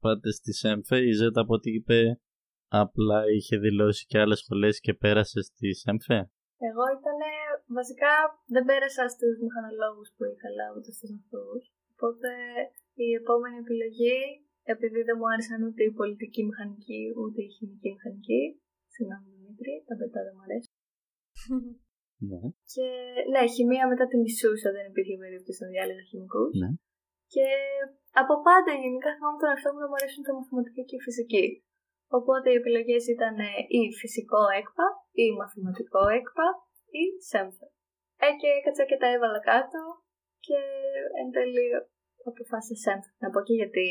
πάτε 0.00 0.32
στη 0.32 0.52
ΣΕΜΦΕ. 0.52 0.98
Η 0.98 1.12
Ζέτα 1.12 1.40
από 1.40 1.54
ό,τι 1.54 1.70
είπε 1.70 2.20
απλά 2.68 3.22
είχε 3.36 3.56
δηλώσει 3.56 4.06
και 4.06 4.18
άλλες 4.18 4.38
σχολές 4.38 4.80
και 4.80 4.94
πέρασε 4.94 5.40
στη 5.42 5.74
ΣΕΜΦΕ. 5.74 6.30
Εγώ 6.68 6.82
ήταν 6.98 7.18
βασικά 7.78 8.12
δεν 8.54 8.64
πέρασα 8.68 9.04
στους 9.14 9.34
μηχανολόγους 9.44 10.08
που 10.14 10.22
ήθελα 10.32 10.64
ούτε 10.76 10.90
στους 10.96 11.10
αυτούς. 11.18 11.62
Οπότε 11.94 12.30
η 13.06 13.08
επόμενη 13.20 13.56
επιλογή, 13.64 14.18
επειδή 14.74 15.00
δεν 15.08 15.16
μου 15.18 15.28
άρεσαν 15.32 15.60
ούτε 15.66 15.82
η 15.90 15.92
πολιτική 16.00 16.42
μηχανική 16.48 17.02
ούτε 17.20 17.40
η 17.46 17.50
χημική 17.54 17.88
μηχανική, 17.94 18.42
συγγνώμη 18.94 19.28
Δημήτρη, 19.34 19.74
τα 19.88 19.94
πετά 20.00 20.20
δεν 20.26 20.34
μου 20.36 20.44
αρέσει. 20.46 20.70
Ναι. 22.28 22.42
Και 22.72 22.86
ναι, 23.32 23.42
χημεία 23.54 23.84
μετά 23.92 24.04
τη 24.10 24.16
μισούσα, 24.22 24.68
δεν 24.76 24.84
υπήρχε 24.90 25.14
περίπτωση 25.24 25.60
να 25.64 25.68
διάλεγα 25.72 26.02
χημικούς. 26.10 26.52
Ναι. 26.62 26.70
Και 27.34 27.46
από 28.22 28.34
πάντα 28.46 28.72
γενικά 28.82 29.08
θυμάμαι 29.16 29.38
τον 29.40 29.50
εαυτό 29.52 29.68
μου 29.72 29.80
να 29.82 29.88
μου 29.88 29.98
αρέσουν 29.98 30.22
τα 30.26 30.32
μαθηματικά 30.36 30.80
και 30.88 30.98
η 30.98 31.04
φυσική. 31.06 31.46
Οπότε 32.18 32.46
οι 32.50 32.58
επιλογές 32.60 33.04
ήταν 33.14 33.34
ε, 33.48 33.50
ή 33.78 33.80
φυσικό 34.00 34.42
έκπα, 34.60 34.86
ή 35.22 35.24
μαθηματικό 35.40 36.02
έκπα, 36.18 36.46
ή 37.02 37.04
σέμφε. 37.30 37.66
Ε, 38.24 38.28
και 38.40 38.48
έκατσα 38.58 38.84
και 38.90 39.00
τα 39.02 39.08
έβαλα 39.14 39.40
κάτω 39.50 39.80
και 40.46 40.58
εν 41.20 41.28
τέλει 41.34 41.64
αποφάσισα 42.30 42.76
σέμφε. 42.84 43.10
Να 43.22 43.28
πω 43.32 43.38
και 43.46 43.54
γιατί. 43.60 43.86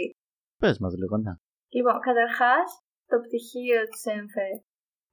Πες 0.62 0.77
μας 0.84 0.94
λίγο, 1.01 1.16
ναι. 1.18 1.34
Λοιπόν, 1.75 1.96
καταρχάς, 2.08 2.68
το 3.10 3.16
πτυχίο 3.24 3.80
της 3.92 4.04
έμφε 4.18 4.48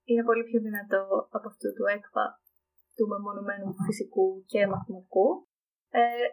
είναι 0.09 0.26
πολύ 0.29 0.45
πιο 0.49 0.59
δυνατό 0.67 1.03
από 1.37 1.47
αυτό 1.53 1.69
του 1.76 1.87
έκπα 1.97 2.25
του 2.97 3.07
μεμονωμένου 3.12 3.69
φυσικού 3.87 4.26
και 4.50 4.61
μαθηματικού. 4.73 5.29
Ε, 6.00 6.26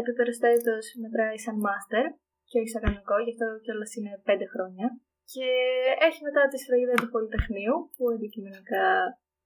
επίπεδο 0.00 0.32
στέτος 0.38 0.84
μετράει 1.02 1.38
σαν 1.44 1.56
μάστερ 1.66 2.06
και 2.48 2.58
όχι 2.60 2.70
σαν 2.72 2.82
κανονικό, 2.84 3.16
γι' 3.24 3.32
αυτό 3.34 3.46
κιόλας 3.64 3.92
είναι 3.96 4.12
πέντε 4.28 4.46
χρόνια. 4.52 4.86
Και 5.32 5.48
έχει 6.06 6.20
μετά 6.28 6.42
τη 6.50 6.56
σφραγίδα 6.62 6.96
του 7.00 7.12
Πολυτεχνείου, 7.14 7.76
που 7.94 8.04
αντικειμενικά 8.14 8.84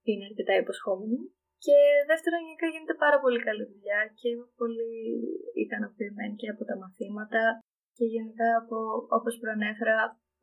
είναι 0.09 0.25
αρκετά 0.31 0.55
υποσχόμενη. 0.63 1.21
Και 1.65 1.77
δεύτερον, 2.11 2.41
γενικά 2.47 2.67
γίνεται 2.73 2.97
πάρα 3.05 3.19
πολύ 3.25 3.41
καλή 3.47 3.65
δουλειά 3.73 4.01
και 4.19 4.27
είμαι 4.33 4.47
πολύ 4.61 4.93
ικανοποιημένη 5.65 6.35
και 6.41 6.49
από 6.55 6.63
τα 6.69 6.77
μαθήματα 6.83 7.43
και 7.97 8.05
γενικά 8.15 8.49
από, 8.63 8.77
όπως 9.17 9.35
προανέφερα, 9.41 9.97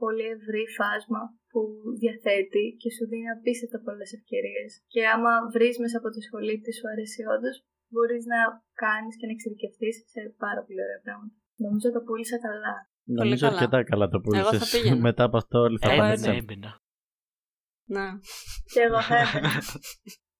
πολύ 0.03 0.25
ευρύ 0.35 0.63
φάσμα 0.77 1.21
που 1.51 1.59
διαθέτει 2.01 2.65
και 2.81 2.89
σου 2.95 3.03
δίνει 3.09 3.29
απίστευτα 3.35 3.77
πολλές 3.87 4.11
ευκαιρίες. 4.17 4.71
Και 4.93 5.01
άμα 5.13 5.31
βρεις 5.55 5.75
μέσα 5.83 5.97
από 6.01 6.09
τη 6.13 6.19
σχολή 6.27 6.55
τι 6.63 6.71
σου 6.77 6.85
αρέσει 6.93 7.21
όντως, 7.35 7.55
μπορείς 7.91 8.23
να 8.33 8.39
κάνεις 8.83 9.13
και 9.17 9.25
να 9.27 9.33
εξειδικευτείς 9.35 9.95
σε 10.13 10.21
πάρα 10.43 10.61
πολύ 10.65 10.81
ωραία 10.85 11.01
πράγματα. 11.05 11.35
Νομίζω 11.65 11.87
το 11.95 12.01
πούλησα 12.07 12.37
καλά. 12.47 12.73
Νομίζω 13.21 13.45
καλά. 13.45 13.53
αρκετά 13.57 13.77
καλά 13.91 14.05
το 14.13 14.17
Εγώ 14.23 14.43
θα 14.43 14.49
πούλησες. 14.49 14.71
πήγαινα. 14.71 15.01
Μετά 15.07 15.23
από 15.29 15.37
αυτό 15.41 15.57
όλοι 15.67 15.77
θα 15.83 15.89
Ε, 15.93 15.97
πάνε 15.97 16.09
ναι, 16.09 16.15
στη 16.21 16.25
ΣΕΜΦΕ. 16.25 16.39
έμπαινα. 16.43 16.71
Ναι. 17.95 18.07
Και 18.73 18.81
εγώ 18.87 18.99
θα 19.09 19.15
έμπαινα. 19.23 19.53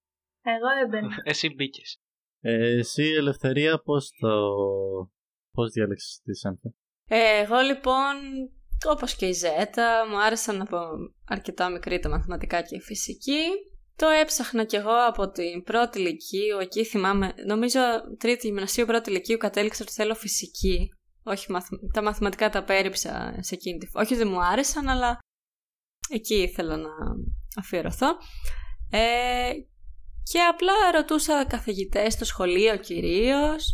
εγώ 0.43 0.67
έμπαινα. 0.85 1.15
Εσύ 1.31 1.53
μπήκες. 1.53 1.97
Ε, 2.41 2.77
εσύ, 2.77 3.03
Ελευθερία, 3.03 3.81
πώς 3.81 4.11
το... 4.19 4.29
Πώς 5.51 5.71
διάλεξες 5.71 6.19
τη 6.23 6.35
ΣΕΜΦΕ. 6.35 6.73
Ε, 7.07 7.41
εγώ 7.41 7.59
λοιπόν, 7.59 8.15
όπως 8.89 9.15
και 9.15 9.25
η 9.25 9.31
Ζέτα, 9.31 10.05
μου 10.09 10.21
άρεσαν 10.21 10.61
από 10.61 10.77
αρκετά 11.27 11.69
μικρή 11.69 11.99
τα 11.99 12.09
μαθηματικά 12.09 12.61
και 12.61 12.75
η 12.75 12.81
φυσική. 12.81 13.43
Το 13.95 14.07
έψαχνα 14.07 14.63
κι 14.63 14.75
εγώ 14.75 15.05
από 15.07 15.29
την 15.29 15.63
πρώτη 15.63 15.99
λυκείου, 15.99 16.57
εκεί 16.59 16.85
θυμάμαι, 16.85 17.33
νομίζω 17.45 17.79
τρίτη 18.17 18.47
γυμνασίου, 18.47 18.85
πρώτη 18.85 19.11
λυκείου 19.11 19.37
κατέληξα 19.37 19.83
ότι 19.83 19.93
θέλω 19.93 20.15
φυσική. 20.15 20.89
Όχι, 21.23 21.51
μαθ- 21.51 21.71
τα 21.93 22.01
μαθηματικά 22.01 22.49
τα 22.49 22.63
πέριψα 22.63 23.35
σε 23.39 23.55
εκείνη 23.55 23.77
τη 23.77 23.87
φάση. 23.87 24.05
Όχι 24.05 24.23
δεν 24.23 24.31
μου 24.31 24.43
άρεσαν, 24.43 24.87
αλλά 24.87 25.17
εκεί 26.09 26.35
ήθελα 26.35 26.77
να 26.77 26.89
αφιερωθώ. 27.57 28.07
Ε, 28.91 29.51
και 30.23 30.39
απλά 30.39 30.73
ρωτούσα 30.93 31.45
καθηγητές 31.45 32.13
στο 32.13 32.25
σχολείο 32.25 32.77
κυρίως. 32.77 33.71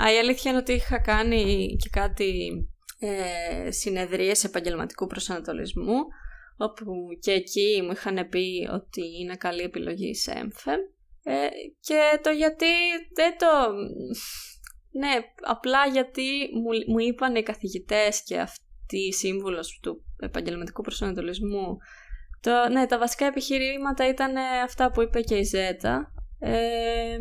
Α, 0.00 0.12
η 0.14 0.18
αλήθεια 0.18 0.50
είναι 0.50 0.60
ότι 0.60 0.72
είχα 0.72 0.98
κάνει 1.00 1.76
και 1.82 1.88
κάτι 1.88 2.50
ε, 2.98 3.70
συνεδρίες 3.70 4.44
επαγγελματικού 4.44 5.06
προσανατολισμού 5.06 5.96
όπου 6.56 6.92
και 7.20 7.30
εκεί 7.30 7.82
μου 7.84 7.90
είχαν 7.90 8.28
πει 8.28 8.68
ότι 8.72 9.02
είναι 9.20 9.36
καλή 9.36 9.62
επιλογή 9.62 10.14
σε 10.14 10.30
έμφε. 10.30 10.72
Ε, 11.22 11.48
και 11.80 12.20
το 12.22 12.30
γιατί 12.30 12.66
δεν 13.14 13.38
το... 13.38 13.46
Ναι, 14.90 15.14
απλά 15.42 15.86
γιατί 15.86 16.48
μου, 16.54 16.92
μου 16.92 16.98
είπαν 16.98 17.34
οι 17.34 17.42
καθηγητές 17.42 18.22
και 18.22 18.38
αυτή 18.38 18.98
η 18.98 19.12
σύμβουλος 19.12 19.78
του 19.82 20.04
επαγγελματικού 20.20 20.82
προσανατολισμού 20.82 21.76
το, 22.40 22.68
ναι, 22.68 22.86
τα 22.86 22.98
βασικά 22.98 23.26
επιχειρήματα 23.26 24.08
ήταν 24.08 24.36
ε, 24.36 24.60
αυτά 24.64 24.90
που 24.90 25.02
είπε 25.02 25.20
και 25.20 25.36
η 25.36 25.42
Ζέτα. 25.42 26.12
Ε, 26.40 27.18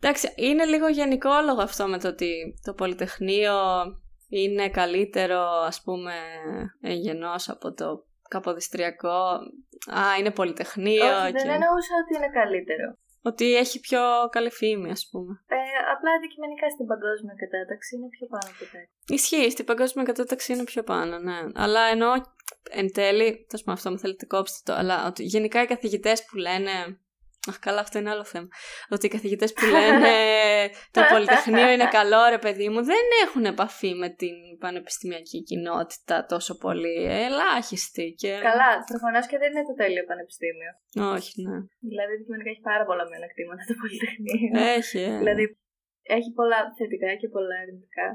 εντάξει, 0.00 0.32
είναι 0.36 0.64
λίγο 0.64 0.88
γενικόλογο 0.88 1.62
αυτό 1.62 1.86
με 1.86 1.98
το 1.98 2.08
ότι 2.08 2.54
το 2.64 2.72
Πολυτεχνείο 2.72 3.54
είναι 4.28 4.70
καλύτερο, 4.70 5.40
ας 5.66 5.82
πούμε, 5.82 6.12
εγγενώς 6.80 7.48
από 7.48 7.72
το 7.72 8.06
Καποδιστριακό. 8.28 9.18
Α, 9.98 10.00
είναι 10.18 10.30
Πολυτεχνείο. 10.30 11.04
Όχι, 11.04 11.22
δεν 11.22 11.32
και... 11.32 11.48
εννοούσα 11.58 11.94
ότι 12.02 12.16
είναι 12.16 12.30
καλύτερο. 12.32 12.96
Ότι 13.22 13.56
έχει 13.56 13.80
πιο 13.80 14.00
καλή 14.30 14.50
φήμη, 14.50 14.90
ας 14.90 15.08
πούμε. 15.10 15.32
Ε, 15.46 15.56
απλά 15.94 16.10
αντικειμενικά 16.18 16.70
στην 16.70 16.86
παγκόσμια 16.86 17.34
κατάταξη 17.42 17.96
είναι 17.96 18.08
πιο 18.16 18.26
πάνω 18.26 18.48
από 18.54 18.64
τα 18.72 18.78
Ισχύει, 19.14 19.50
στην 19.50 19.64
παγκόσμια 19.64 20.04
κατάταξη 20.04 20.52
είναι 20.52 20.64
πιο 20.64 20.82
πάνω, 20.82 21.18
ναι. 21.18 21.38
Αλλά 21.54 21.82
ενώ 21.94 22.08
εν 22.70 22.92
τέλει, 22.92 23.46
θα 23.48 23.58
πούμε 23.64 23.72
αυτό, 23.76 23.90
μου 23.90 23.98
θέλετε 23.98 24.26
κόψτε 24.26 24.72
το, 24.72 24.78
αλλά 24.78 25.06
ότι 25.06 25.22
γενικά 25.22 25.62
οι 25.62 25.66
καθηγητές 25.66 26.24
που 26.24 26.36
λένε. 26.36 26.70
Αχ, 27.48 27.58
καλά, 27.58 27.80
αυτό 27.80 27.98
είναι 27.98 28.10
άλλο 28.10 28.24
θέμα. 28.24 28.48
Ότι 28.88 29.06
οι 29.06 29.08
καθηγητές 29.16 29.52
που 29.52 29.64
λένε 29.76 30.12
το 30.90 31.00
Πολυτεχνείο 31.10 31.68
είναι 31.70 31.88
καλό, 31.98 32.22
ρε 32.28 32.38
παιδί 32.38 32.68
μου, 32.68 32.80
δεν 32.84 33.04
έχουν 33.24 33.44
επαφή 33.44 33.94
με 34.02 34.08
την 34.20 34.36
πανεπιστημιακή 34.58 35.42
κοινότητα 35.42 36.26
τόσο 36.32 36.52
πολύ. 36.64 36.96
Ελάχιστη. 37.26 38.06
Και... 38.20 38.30
Καλά, 38.48 38.68
προφανώς 38.90 39.26
και 39.26 39.38
δεν 39.38 39.50
είναι 39.52 39.66
το 39.70 39.74
τέλειο 39.74 40.04
πανεπιστήμιο. 40.10 40.72
Όχι, 41.16 41.42
ναι. 41.48 41.58
Δηλαδή, 41.90 42.12
αντικειμενικά 42.14 42.50
έχει 42.50 42.64
πάρα 42.70 42.84
πολλά 42.88 43.04
μειονεκτήματα 43.10 43.62
το 43.68 43.74
Πολυτεχνείο. 43.80 44.50
Έχει, 44.78 44.98
ε. 44.98 45.18
Δηλαδή, 45.22 45.44
έχει 46.02 46.30
πολλά 46.38 46.58
θετικά 46.78 47.14
και 47.20 47.28
πολλά 47.34 47.56
αρνητικά. 47.64 48.06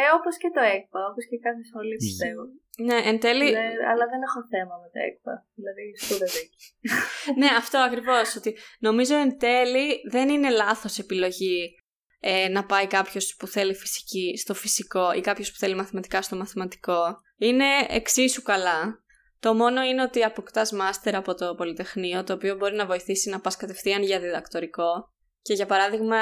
Ε, 0.00 0.02
όπως 0.18 0.34
και 0.42 0.50
το 0.56 0.62
ΕΚΠΑ, 0.74 1.00
όπως 1.10 1.24
και 1.30 1.38
κάθε 1.46 1.62
σχολή 1.68 1.96
πιστεύω. 1.96 2.42
Ναι, 2.86 2.98
εν 3.10 3.16
τέλει. 3.24 3.48
Δε- 3.50 3.86
αλλά 3.90 4.04
δεν 4.12 4.20
έχω 4.28 4.40
θέμα 4.52 4.74
με 4.82 4.88
το 4.92 4.98
ΕΚΠΑ. 5.08 5.34
Δηλαδή, 5.60 5.84
σπούδαζε 6.02 6.38
εκεί. 6.46 6.62
ναι, 7.40 7.48
αυτό 7.62 7.78
ακριβώς, 7.78 8.36
ότι 8.36 8.50
νομίζω 8.86 9.14
εν 9.16 9.38
τέλει 9.38 9.86
δεν 10.10 10.28
είναι 10.28 10.50
λάθος 10.50 10.98
επιλογή 10.98 11.74
ε, 12.20 12.48
να 12.48 12.64
πάει 12.66 12.86
κάποιος 12.86 13.36
που 13.38 13.46
θέλει 13.46 13.74
φυσική 13.74 14.36
στο 14.36 14.54
φυσικό 14.54 15.12
ή 15.12 15.20
κάποιος 15.20 15.50
που 15.50 15.56
θέλει 15.58 15.74
μαθηματικά 15.74 16.22
στο 16.22 16.36
μαθηματικό. 16.36 17.20
Είναι 17.36 17.66
εξίσου 17.88 18.42
καλά. 18.42 19.02
Το 19.40 19.54
μόνο 19.54 19.82
είναι 19.82 20.02
ότι 20.02 20.22
αποκτάς 20.22 20.72
μάστερ 20.72 21.14
από 21.14 21.34
το 21.34 21.54
Πολυτεχνείο, 21.54 22.24
το 22.24 22.32
οποίο 22.32 22.56
μπορεί 22.56 22.74
να 22.74 22.86
βοηθήσει 22.86 23.30
να 23.30 23.40
πας 23.40 23.56
κατευθείαν 23.56 24.02
για 24.02 24.20
διδακτορικό. 24.20 25.12
Και 25.42 25.54
για 25.54 25.66
παράδειγμα, 25.66 26.16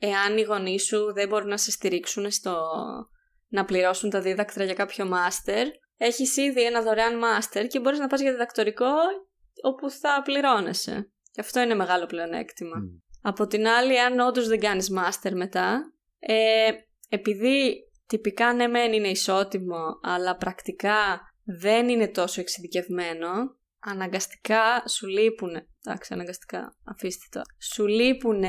εάν 0.00 0.36
οι 0.36 0.42
γονείς 0.42 0.84
σου 0.84 1.12
δεν 1.12 1.28
μπορούν 1.28 1.48
να 1.48 1.56
σε 1.56 1.70
στηρίξουν 1.70 2.30
στο 2.30 2.62
να 3.48 3.64
πληρώσουν 3.64 4.10
τα 4.10 4.20
δίδακτρα 4.20 4.64
για 4.64 4.74
κάποιο 4.74 5.06
μάστερ, 5.06 5.66
έχεις 5.96 6.36
ήδη 6.36 6.64
ένα 6.64 6.82
δωρεάν 6.82 7.18
μάστερ 7.18 7.66
και 7.66 7.80
μπορείς 7.80 7.98
να 7.98 8.06
πας 8.06 8.20
για 8.20 8.30
διδακτορικό 8.30 8.92
όπου 9.62 9.90
θα 9.90 10.22
πληρώνεσαι. 10.24 11.10
Και 11.32 11.40
αυτό 11.40 11.60
είναι 11.60 11.74
μεγάλο 11.74 12.06
πλεονέκτημα. 12.06 12.76
Από 13.22 13.46
την 13.46 13.66
άλλη, 13.66 14.00
αν 14.00 14.18
όντως 14.18 14.48
δεν 14.48 14.60
κάνεις 14.60 14.90
μάστερ 14.90 15.36
μετά, 15.36 15.92
ε, 16.18 16.70
επειδή 17.08 17.74
τυπικά 18.06 18.52
ναι 18.52 18.66
μεν 18.66 18.92
είναι 18.92 19.08
ισότιμο, 19.08 20.00
αλλά 20.02 20.36
πρακτικά 20.36 21.20
δεν 21.44 21.88
είναι 21.88 22.08
τόσο 22.08 22.40
εξειδικευμένο, 22.40 23.28
αναγκαστικά 23.78 24.88
σου 24.88 25.06
λείπουν, 25.06 25.50
εντάξει 25.84 26.14
αναγκαστικά 26.14 26.76
αφήστε 26.84 27.26
το, 27.30 27.40
σου 27.58 27.86
λείπουν 27.86 28.42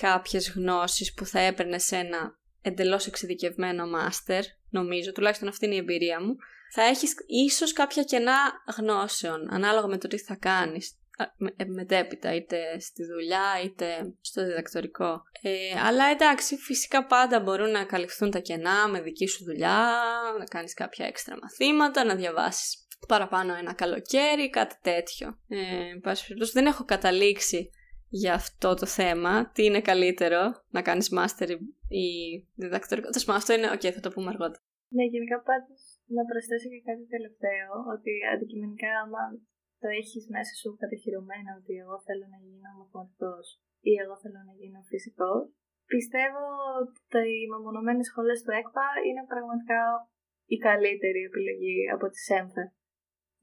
κάποιες 0.00 0.50
γνώσεις 0.50 1.14
που 1.14 1.26
θα 1.26 1.40
έπαιρνε 1.40 1.78
σε 1.78 1.96
ένα 1.96 2.38
εντελώς 2.62 3.06
εξειδικευμένο 3.06 3.86
μάστερ, 3.86 4.44
νομίζω, 4.70 5.12
τουλάχιστον 5.12 5.48
αυτή 5.48 5.64
είναι 5.66 5.74
η 5.74 5.78
εμπειρία 5.78 6.22
μου, 6.22 6.36
θα 6.74 6.82
έχεις 6.82 7.14
ίσως 7.26 7.72
κάποια 7.72 8.02
κενά 8.02 8.36
γνώσεων, 8.76 9.54
ανάλογα 9.54 9.86
με 9.86 9.98
το 9.98 10.08
τι 10.08 10.18
θα 10.18 10.34
κάνεις 10.34 10.98
ε, 11.56 11.64
μετέπειτα, 11.64 12.34
είτε 12.34 12.80
στη 12.80 13.04
δουλειά 13.04 13.60
είτε 13.64 14.14
στο 14.20 14.44
διδακτορικό. 14.44 15.22
Ε, 15.42 15.80
αλλά 15.86 16.04
εντάξει, 16.04 16.56
φυσικά 16.56 17.06
πάντα 17.06 17.40
μπορούν 17.40 17.70
να 17.70 17.84
καλυφθούν 17.84 18.30
τα 18.30 18.38
κενά 18.38 18.88
με 18.88 19.00
δική 19.00 19.26
σου 19.26 19.44
δουλειά, 19.44 19.92
να 20.38 20.44
κάνεις 20.44 20.74
κάποια 20.74 21.06
έξτρα 21.06 21.38
μαθήματα, 21.42 22.04
να 22.04 22.14
διαβάσεις 22.14 22.86
παραπάνω 23.08 23.54
ένα 23.54 23.72
καλοκαίρι, 23.72 24.50
κάτι 24.50 24.74
τέτοιο. 24.82 25.38
Ε, 25.48 26.12
δεν 26.52 26.66
έχω 26.66 26.84
καταλήξει 26.84 27.70
για 28.08 28.34
αυτό 28.34 28.74
το 28.80 28.86
θέμα, 28.86 29.32
τι 29.54 29.62
είναι 29.64 29.80
καλύτερο, 29.90 30.40
να 30.76 30.82
κάνεις 30.82 31.08
μάστερ 31.10 31.50
ή 32.04 32.06
διδακτορικό. 32.62 33.08
Τέλος 33.10 33.36
αυτό 33.40 33.50
είναι, 33.54 33.70
οκ, 33.74 33.84
θα 33.96 34.04
το 34.04 34.10
πούμε 34.14 34.28
αργότερα. 34.34 34.62
Ναι, 34.96 35.04
γενικά 35.14 35.36
πάντως 35.48 35.82
να 36.16 36.22
προσθέσω 36.30 36.68
και 36.72 36.82
κάτι 36.88 37.04
τελευταίο, 37.14 37.70
ότι 37.94 38.12
αντικειμενικά 38.32 38.90
άμα 39.02 39.22
το 39.82 39.88
έχεις 40.00 40.24
μέσα 40.34 40.52
σου 40.60 40.68
κατοχυρωμένο 40.82 41.50
ότι 41.60 41.72
εγώ 41.82 41.96
θέλω 42.06 42.26
να 42.34 42.38
γίνω 42.44 42.70
μαθηματικός 42.78 43.46
ή 43.90 43.92
εγώ 44.02 44.14
θέλω 44.22 44.40
να 44.48 44.54
γίνω 44.60 44.80
φυσικός, 44.90 45.42
πιστεύω 45.92 46.44
ότι 46.80 47.22
οι 47.38 47.46
μεμονωμένες 47.52 48.06
σχολές 48.10 48.38
του 48.42 48.54
ΕΚΠΑ 48.60 48.86
είναι 49.08 49.24
πραγματικά 49.32 49.80
η 50.54 50.56
καλύτερη 50.68 51.20
επιλογή 51.28 51.78
από 51.94 52.06
τη 52.12 52.24
ΣΕΜΦΕ. 52.38 52.64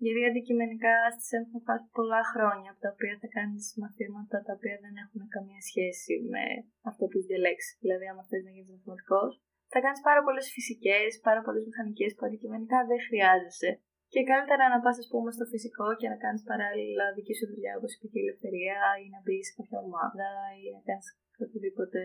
Γιατί 0.04 0.22
αντικειμενικά 0.30 0.94
στη 1.16 1.30
ΣΕΜΦΕ 1.38 1.60
πας 1.68 1.82
πολλά 1.98 2.22
χρόνια 2.32 2.70
από 2.72 2.82
τα 2.84 2.90
οποία 2.94 3.14
θα 3.22 3.28
κάνει 3.38 3.58
μαθήματα 3.84 4.38
τα 4.48 4.54
οποία 4.58 4.76
δεν 4.84 4.94
έχουν 5.04 5.22
καμία 5.36 5.62
σχέση 5.70 6.14
με 6.34 6.44
αυτό 6.90 7.02
που 7.06 7.16
έχεις 7.16 7.30
διαλέξει. 7.32 7.72
Δηλαδή, 7.84 8.06
άμα 8.12 8.24
θες 8.30 8.44
να 8.48 8.52
γίνεις 8.56 8.72
μαθηματικός, 8.74 9.32
θα 9.74 9.80
κάνεις 9.84 10.02
πάρα 10.10 10.22
πολλές 10.26 10.48
φυσικές, 10.56 11.10
πάρα 11.28 11.42
πολλές 11.46 11.64
μηχανικές 11.70 12.12
που 12.16 12.26
αντικειμενικά 12.28 12.78
δεν 12.90 13.00
χρειάζεσαι. 13.08 13.72
Και 14.14 14.22
καλύτερα 14.32 14.64
να 14.74 14.80
πας, 14.84 14.98
ας 15.04 15.08
πούμε, 15.12 15.30
στο 15.38 15.46
φυσικό 15.54 15.88
και 16.00 16.08
να 16.14 16.18
κάνεις 16.24 16.44
παράλληλα 16.52 17.06
δική 17.18 17.34
σου 17.38 17.48
δουλειά, 17.52 17.74
όπως 17.80 17.92
η 17.94 17.98
η 18.20 18.22
ελευθερία, 18.26 18.78
ή 19.04 19.06
να 19.14 19.20
μπεις 19.24 19.46
σε 19.48 19.54
κάποια 19.58 19.80
ομάδα, 19.88 20.28
ή 20.62 20.64
να 20.76 20.82
κάνεις 20.88 21.08
οτιδήποτε 21.44 22.00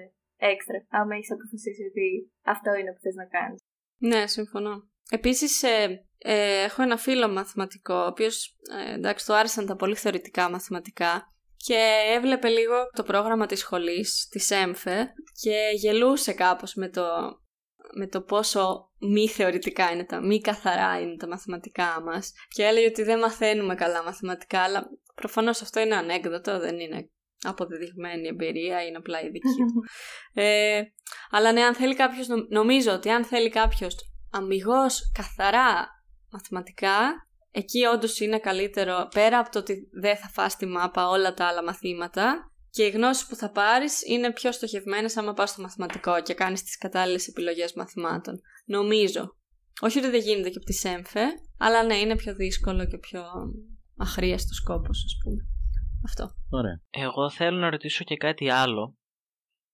έξτρα. 0.52 0.78
Άμα 0.99 1.12
έχεις 1.16 1.32
αποφασίσει 1.37 1.82
ότι 1.90 2.06
αυτό 2.54 2.70
είναι 2.75 2.92
που 2.92 3.02
θες 3.04 3.16
να 3.23 3.26
κάνεις. 3.37 3.61
Ναι, 4.11 4.20
συμφωνώ. 4.37 4.89
Επίσης, 5.11 5.62
ε, 5.62 6.05
ε, 6.19 6.62
έχω 6.62 6.83
ένα 6.83 6.97
φίλο 6.97 7.29
μαθηματικό, 7.29 7.95
ο 7.95 8.07
οποίος 8.07 8.57
ε, 8.88 8.95
εντάξει, 8.95 9.26
του 9.26 9.35
άρεσαν 9.35 9.67
τα 9.67 9.76
πολύ 9.76 9.95
θεωρητικά 9.95 10.50
μαθηματικά 10.50 11.35
και 11.57 11.79
έβλεπε 12.14 12.49
λίγο 12.49 12.75
το 12.93 13.02
πρόγραμμα 13.02 13.47
της 13.47 13.59
σχολής, 13.59 14.29
της 14.31 14.50
ΕΜΦΕ 14.50 15.12
και 15.43 15.71
γελούσε 15.75 16.33
κάπως 16.33 16.75
με 16.75 16.88
το 16.88 17.05
με 17.95 18.07
το 18.07 18.21
πόσο 18.21 18.90
μη 18.99 19.29
θεωρητικά 19.29 19.90
είναι 19.90 20.05
τα, 20.05 20.26
μη 20.26 20.40
καθαρά 20.40 21.00
είναι 21.00 21.16
τα 21.16 21.29
μαθηματικά 21.29 22.03
μας 22.05 22.33
και 22.49 22.62
έλεγε 22.62 22.87
ότι 22.87 23.03
δεν 23.03 23.18
μαθαίνουμε 23.18 23.75
καλά 23.75 24.03
μαθηματικά, 24.03 24.61
αλλά 24.61 24.87
προφανώς 25.14 25.62
αυτό 25.62 25.81
είναι 25.81 25.96
ανέκδοτο, 25.96 26.59
δεν 26.59 26.79
είναι 26.81 27.11
αποδεδειγμένη 27.42 28.29
εμπειρία, 28.29 28.85
είναι 28.85 28.96
απλά 28.96 29.20
η 29.20 29.29
δική 29.31 29.49
του. 29.49 29.85
ε, 30.42 30.83
αλλά 31.31 31.53
ναι, 31.53 31.62
αν 31.62 31.75
θέλει 31.75 31.94
κάποιος, 31.94 32.27
νομίζω 32.49 32.92
ότι 32.92 33.11
αν 33.11 33.25
θέλει 33.25 33.49
κάποιος 33.49 33.94
αμυγός 34.31 35.11
καθαρά 35.14 35.88
μαθηματικά, 36.31 37.29
εκεί 37.51 37.85
όντως 37.85 38.21
είναι 38.21 38.38
καλύτερο, 38.38 39.09
πέρα 39.14 39.38
από 39.38 39.51
το 39.51 39.59
ότι 39.59 39.88
δεν 40.01 40.16
θα 40.16 40.29
φας 40.29 40.57
τη 40.57 40.66
μάπα 40.66 41.09
όλα 41.09 41.35
τα 41.35 41.47
άλλα 41.47 41.62
μαθήματα, 41.62 42.51
και 42.71 42.85
οι 42.85 42.90
γνώσεις 42.90 43.27
που 43.27 43.35
θα 43.35 43.51
πάρεις 43.51 44.03
είναι 44.07 44.33
πιο 44.33 44.53
στοχευμένες 44.53 45.16
άμα 45.16 45.33
πας 45.33 45.51
στο 45.51 45.62
μαθηματικό 45.62 46.23
και 46.23 46.35
κάνεις 46.35 46.62
τις 46.62 46.79
κατάλληλες 46.79 47.27
επιλογές 47.27 47.73
μαθημάτων. 47.73 48.40
Νομίζω. 48.64 49.37
Όχι 49.81 49.99
ότι 49.99 50.11
δεν 50.11 50.21
γίνεται 50.21 50.49
και 50.49 50.57
από 50.57 50.66
τη 50.66 50.73
ΣΕΜΦΕ, 50.73 51.27
αλλά 51.59 51.85
ναι, 51.85 51.95
είναι 51.95 52.16
πιο 52.16 52.35
δύσκολο 52.35 52.87
και 52.87 52.99
πιο 52.99 53.23
αχρίαστο 53.97 54.55
σκόπος, 54.55 55.05
ας 55.05 55.16
πούμε. 55.23 55.43
Αυτό. 56.05 56.31
Ωραία. 56.49 56.81
Εγώ 56.90 57.31
θέλω 57.31 57.59
να 57.59 57.71
ρωτήσω 57.71 58.05
και 58.05 58.16
κάτι 58.16 58.51
άλλο. 58.51 58.97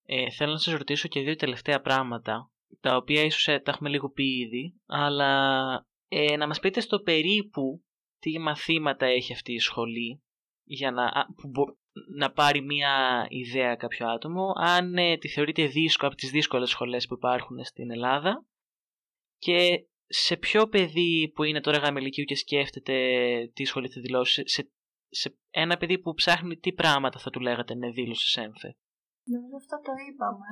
Ε, 0.04 0.30
θέλω 0.30 0.52
να 0.52 0.58
σας 0.58 0.74
ρωτήσω 0.74 1.08
και 1.08 1.20
δύο 1.20 1.36
τελευταία 1.36 1.80
πράγματα, 1.80 2.50
τα 2.80 2.96
οποία 2.96 3.22
ίσως 3.22 3.48
ε, 3.48 3.60
τα 3.60 3.70
έχουμε 3.70 3.88
λίγο 3.88 4.10
πει 4.10 4.38
ήδη, 4.38 4.80
αλλά 4.86 5.86
ε, 6.08 6.36
να 6.36 6.46
μας 6.46 6.60
πείτε 6.60 6.80
στο 6.80 7.00
περίπου 7.00 7.84
τι 8.18 8.38
μαθήματα 8.38 9.06
έχει 9.06 9.32
αυτή 9.32 9.52
η 9.52 9.58
σχολή, 9.58 10.22
για 10.64 10.90
να, 10.90 11.10
που, 11.52 11.78
να 12.16 12.32
πάρει 12.32 12.60
μια 12.60 13.26
ιδέα 13.28 13.74
κάποιο 13.74 14.08
άτομο, 14.08 14.52
αν 14.56 14.96
ε, 14.96 15.16
τη 15.18 15.28
θεωρείτε 15.28 15.66
δύσκολο 15.66 16.10
από 16.10 16.20
τις 16.20 16.30
δύσκολες 16.30 16.70
σχολές 16.70 17.06
που 17.06 17.14
υπάρχουν 17.14 17.64
στην 17.64 17.90
Ελλάδα 17.90 18.46
και 19.38 19.86
σε 20.06 20.36
ποιο 20.36 20.68
παιδί 20.68 21.32
που 21.34 21.42
είναι 21.42 21.60
τώρα 21.60 21.78
γαμελικίου 21.78 22.24
και 22.24 22.36
σκέφτεται 22.36 22.96
τι 23.54 23.64
σχολή 23.64 23.88
θα 23.88 24.00
δηλώσει, 24.00 24.42
σε, 24.48 24.70
σε 25.08 25.38
ένα 25.50 25.76
παιδί 25.76 25.98
που 25.98 26.14
ψάχνει 26.14 26.56
τι 26.56 26.72
πράγματα 26.72 27.18
θα 27.18 27.30
του 27.30 27.40
λέγατε 27.40 27.74
ναι 27.74 27.90
δήλωσε 27.90 28.26
ΣΕΜΦΕ. 28.28 28.76
Νομίζω 29.24 29.56
αυτό 29.56 29.76
το 29.76 29.92
είπαμε. 30.08 30.46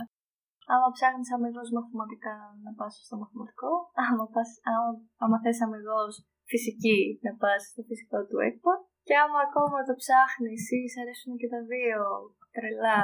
Άμα 0.73 0.89
ψάχνεις 0.95 1.31
αμυγός 1.35 1.69
μαθηματικά 1.77 2.35
να 2.65 2.71
πας 2.79 2.93
στο 3.07 3.17
μαθηματικό, 3.21 3.73
άμα, 4.07 4.25
πας, 4.35 4.51
άμα, 4.71 4.91
άμα 5.23 5.37
θες 5.43 5.59
αμυγός 5.65 6.15
φυσική 6.51 7.01
να 7.27 7.33
πας 7.41 7.61
στο 7.71 7.83
φυσικό 7.89 8.19
του 8.29 8.39
ΕΚΠΑ 8.49 8.75
και 9.07 9.15
άμα 9.23 9.39
ακόμα 9.49 9.79
το 9.89 9.95
ψάχνεις 10.03 10.63
ή 10.79 10.81
σε 10.93 10.99
αρέσουν 11.03 11.35
και 11.41 11.49
τα 11.55 11.61
δύο 11.73 12.01
τρελά 12.55 13.03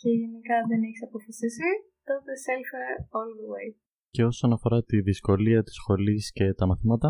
και 0.00 0.08
γενικά 0.20 0.56
δεν 0.70 0.80
έχεις 0.86 1.02
αποφασίσει, 1.08 1.70
τότε 2.08 2.32
self 2.46 2.70
all 3.16 3.30
the 3.38 3.46
way. 3.52 3.68
Και 4.14 4.24
όσον 4.30 4.50
αφορά 4.56 4.78
τη 4.88 4.96
δυσκολία 5.08 5.60
της 5.62 5.74
σχολής 5.80 6.24
και 6.36 6.46
τα 6.58 6.66
μαθήματα; 6.70 7.08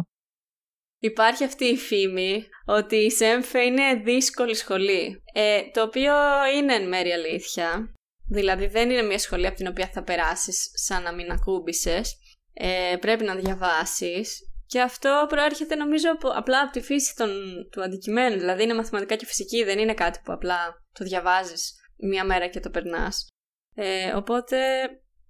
Υπάρχει 0.99 1.45
αυτή 1.45 1.65
η 1.65 1.77
φήμη 1.77 2.43
ότι 2.67 2.97
η 2.97 3.11
ΣΕΜΦΕ 3.11 3.61
είναι 3.61 3.95
δύσκολη 3.95 4.55
σχολή, 4.55 5.23
ε, 5.33 5.71
το 5.73 5.83
οποίο 5.83 6.15
είναι 6.57 6.75
εν 6.75 6.89
μέρει 6.89 7.11
αλήθεια. 7.11 7.93
Δηλαδή 8.29 8.67
δεν 8.67 8.91
είναι 8.91 9.03
μια 9.03 9.19
σχολή 9.19 9.47
από 9.47 9.57
την 9.57 9.67
οποία 9.67 9.91
θα 9.93 10.03
περάσεις 10.03 10.71
σαν 10.75 11.03
να 11.03 11.15
μην 11.15 11.31
ακούμπησες. 11.31 12.17
Ε, 12.53 12.97
πρέπει 13.01 13.25
να 13.25 13.35
διαβάσεις 13.35 14.41
και 14.67 14.81
αυτό 14.81 15.27
προέρχεται 15.29 15.75
νομίζω 15.75 16.11
από, 16.11 16.29
απλά 16.29 16.61
από 16.61 16.73
τη 16.73 16.81
φύση 16.81 17.15
των, 17.17 17.31
του 17.71 17.83
αντικειμένου. 17.83 18.39
Δηλαδή 18.39 18.63
είναι 18.63 18.75
μαθηματικά 18.75 19.17
και 19.17 19.27
φυσική, 19.27 19.65
δεν 19.65 19.79
είναι 19.79 19.95
κάτι 19.95 20.21
που 20.25 20.33
απλά 20.33 20.85
το 20.93 21.05
διαβάζεις 21.05 21.75
μία 21.97 22.25
μέρα 22.25 22.47
και 22.47 22.61
το 22.61 22.71
περνάς. 22.71 23.29
Ε, 23.75 24.13
οπότε 24.13 24.59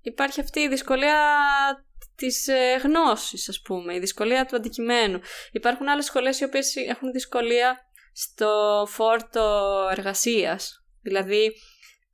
υπάρχει 0.00 0.40
αυτή 0.40 0.60
η 0.60 0.68
δυσκολία 0.68 1.16
της 2.16 2.48
ε, 2.48 2.80
γνώσης 2.82 3.48
ας 3.48 3.60
πούμε, 3.60 3.94
η 3.94 3.98
δυσκολία 3.98 4.46
του 4.46 4.56
αντικειμένου. 4.56 5.20
Υπάρχουν 5.52 5.88
άλλες 5.88 6.04
σχολές 6.04 6.40
οι 6.40 6.44
οποίες 6.44 6.76
έχουν 6.76 7.12
δυσκολία 7.12 7.78
στο 8.12 8.84
φόρτο 8.90 9.72
εργασίας. 9.90 10.84
Δηλαδή 11.02 11.52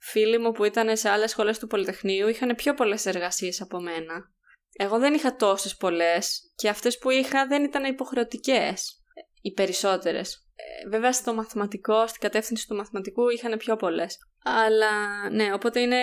φίλοι 0.03 0.39
μου 0.39 0.53
που 0.53 0.65
ήταν 0.65 0.97
σε 0.97 1.09
άλλες 1.09 1.31
σχολές 1.31 1.59
του 1.59 1.67
Πολυτεχνείου 1.67 2.29
είχαν 2.29 2.55
πιο 2.55 2.75
πολλές 2.75 3.07
εργασίες 3.07 3.61
από 3.61 3.81
μένα. 3.81 4.31
Εγώ 4.73 4.99
δεν 4.99 5.15
είχα 5.15 5.37
τόσες 5.37 5.77
πολλές 5.77 6.53
και 6.55 6.69
αυτές 6.69 6.99
που 6.99 7.11
είχα 7.11 7.47
δεν 7.47 7.65
ήταν 7.65 7.85
υποχρεωτικές 7.85 9.03
οι 9.41 9.53
περισσότερες. 9.53 10.47
Ε, 10.55 10.89
βέβαια 10.89 11.13
στο 11.13 11.35
μαθηματικό, 11.35 12.07
στην 12.07 12.21
κατεύθυνση 12.21 12.67
του 12.67 12.75
μαθηματικού 12.75 13.29
είχαν 13.29 13.59
πιο 13.59 13.77
πολλές. 13.77 14.19
Αλλά 14.45 14.91
ναι, 15.31 15.53
οπότε 15.53 15.81
είναι 15.81 15.99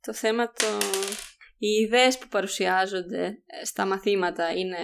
το 0.00 0.12
θέμα 0.12 0.52
το... 0.52 0.66
Οι 1.58 1.68
ιδέες 1.68 2.18
που 2.18 2.28
παρουσιάζονται 2.28 3.24
ε, 3.46 3.64
στα 3.64 3.86
μαθήματα 3.86 4.52
είναι 4.52 4.76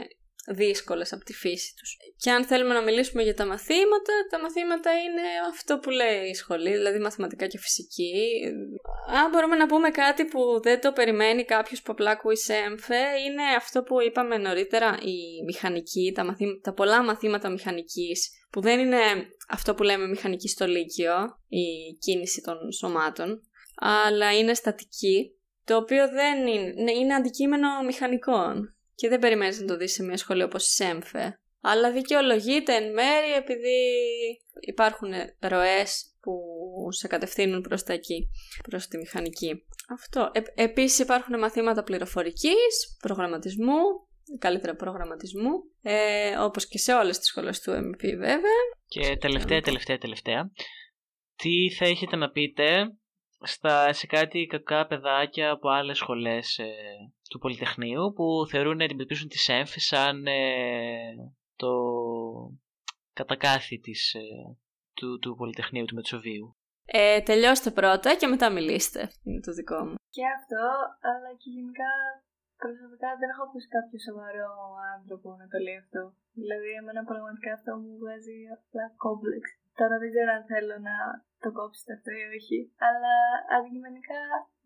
δύσκολες 0.46 1.12
από 1.12 1.24
τη 1.24 1.32
φύση 1.32 1.74
τους. 1.76 1.96
Και 2.16 2.30
αν 2.30 2.44
θέλουμε 2.44 2.74
να 2.74 2.82
μιλήσουμε 2.82 3.22
για 3.22 3.34
τα 3.34 3.46
μαθήματα, 3.46 4.12
τα 4.30 4.40
μαθήματα 4.40 4.90
είναι 4.90 5.22
αυτό 5.50 5.78
που 5.78 5.90
λέει 5.90 6.28
η 6.28 6.34
σχολή, 6.34 6.70
δηλαδή 6.70 6.98
μαθηματικά 6.98 7.46
και 7.46 7.58
φυσική. 7.58 8.12
Αν 9.22 9.30
μπορούμε 9.30 9.56
να 9.56 9.66
πούμε 9.66 9.90
κάτι 9.90 10.24
που 10.24 10.60
δεν 10.62 10.80
το 10.80 10.92
περιμένει 10.92 11.44
κάποιος 11.44 11.82
που 11.82 11.92
απλά 11.92 12.10
ακούει 12.10 12.36
έμφε, 12.66 12.96
είναι 13.26 13.42
αυτό 13.56 13.82
που 13.82 14.00
είπαμε 14.00 14.36
νωρίτερα, 14.36 14.98
η 15.02 15.44
μηχανική, 15.44 16.12
τα, 16.14 16.24
μαθή... 16.24 16.60
τα 16.62 16.72
πολλά 16.72 17.02
μαθήματα 17.02 17.50
μηχανικής, 17.50 18.30
που 18.50 18.60
δεν 18.60 18.78
είναι 18.78 19.00
αυτό 19.48 19.74
που 19.74 19.82
λέμε 19.82 20.06
μηχανική 20.06 20.48
στο 20.48 20.66
Λύκειο, 20.66 21.14
η 21.48 21.96
κίνηση 21.98 22.40
των 22.40 22.72
σωμάτων, 22.72 23.42
αλλά 23.76 24.38
είναι 24.38 24.54
στατική, 24.54 25.30
το 25.64 25.76
οποίο 25.76 26.08
δεν 26.08 26.46
είναι, 26.46 26.82
ναι, 26.82 26.92
είναι 26.92 27.14
αντικείμενο 27.14 27.68
μηχανικών 27.86 28.74
και 28.94 29.08
δεν 29.08 29.18
περιμένεις 29.18 29.60
να 29.60 29.66
το 29.66 29.76
δεις 29.76 29.92
σε 29.92 30.02
μια 30.02 30.16
σχολή 30.16 30.42
όπως 30.42 30.66
η 30.66 30.70
ΣΕΜΦΕ. 30.70 31.38
Αλλά 31.60 31.92
δικαιολογείται 31.92 32.74
εν 32.74 32.92
μέρη 32.92 33.32
επειδή 33.36 33.78
υπάρχουν 34.60 35.12
ροές 35.38 36.14
που 36.20 36.32
σε 36.92 37.06
κατευθύνουν 37.06 37.60
προς 37.60 37.82
τα 37.82 37.92
εκεί, 37.92 38.28
προς 38.68 38.86
τη 38.86 38.96
μηχανική. 38.96 39.64
Αυτό. 39.88 40.30
Ε, 40.32 40.62
επίσης 40.62 40.98
υπάρχουν 40.98 41.38
μαθήματα 41.38 41.82
πληροφορικής, 41.82 42.96
προγραμματισμού, 43.00 43.78
καλύτερα 44.38 44.74
προγραμματισμού, 44.74 45.50
ε, 45.82 46.36
όπως 46.36 46.66
και 46.66 46.78
σε 46.78 46.94
όλες 46.94 47.18
τις 47.18 47.26
σχολές 47.26 47.60
του 47.60 47.70
MP 47.72 48.02
βέβαια. 48.16 48.60
Και 48.86 49.16
τελευταία, 49.16 49.60
τελευταία, 49.60 49.98
τελευταία. 49.98 50.50
Τι 51.36 51.70
θα 51.78 51.84
έχετε 51.84 52.16
να 52.16 52.30
πείτε 52.30 52.94
στα, 53.44 53.92
σε 53.92 54.06
κάτι 54.06 54.46
κακά 54.46 54.86
παιδάκια 54.86 55.50
από 55.50 55.68
άλλες 55.68 55.96
σχολές 55.96 56.58
ε, 56.58 56.74
του 57.30 57.38
Πολυτεχνείου 57.38 58.12
που 58.14 58.46
θεωρούν 58.50 58.76
να 58.76 58.84
αντιμετωπίσουν 58.84 59.28
τη 59.28 59.38
ΣΕΜΦ 59.38 59.72
σαν 59.76 60.26
ε, 60.26 61.14
το 61.56 61.72
κατακάθι 63.12 63.78
της, 63.78 64.14
ε, 64.14 64.20
του, 64.94 65.18
του 65.18 65.34
Πολυτεχνείου 65.36 65.84
του 65.84 65.94
Μετσοβίου. 65.94 66.56
Ε, 66.86 67.20
τελειώστε 67.28 67.70
πρώτα 67.70 68.14
και 68.14 68.26
μετά 68.26 68.46
μιλήστε. 68.50 69.00
Είναι 69.22 69.40
το 69.40 69.52
δικό 69.52 69.78
μου. 69.84 69.94
Και 70.16 70.24
αυτό, 70.38 70.64
αλλά 71.10 71.30
και 71.40 71.50
γενικά 71.56 71.90
προσωπικά 72.64 73.08
δεν 73.20 73.28
έχω 73.32 73.42
ακούσει 73.46 73.68
κάποιο 73.76 73.98
σοβαρό 74.08 74.50
άνθρωπο 74.96 75.28
να 75.40 75.46
το 75.52 75.58
λέει 75.64 75.78
αυτό. 75.84 76.02
Δηλαδή, 76.40 76.70
εμένα 76.80 77.02
πραγματικά 77.10 77.50
αυτό 77.58 77.70
μου 77.80 77.92
βγάζει 78.02 78.36
απλά 78.56 78.84
κόμπλεξ. 79.04 79.44
Τώρα 79.78 79.94
δεν 80.00 80.10
ξέρω 80.12 80.30
αν 80.38 80.44
θέλω 80.52 80.76
να 80.88 80.96
το 81.42 81.48
κόψετε 81.58 81.92
αυτό 81.96 82.10
ή 82.20 82.24
όχι. 82.38 82.58
Αλλά 82.88 83.14
αντικειμενικά 83.54 84.20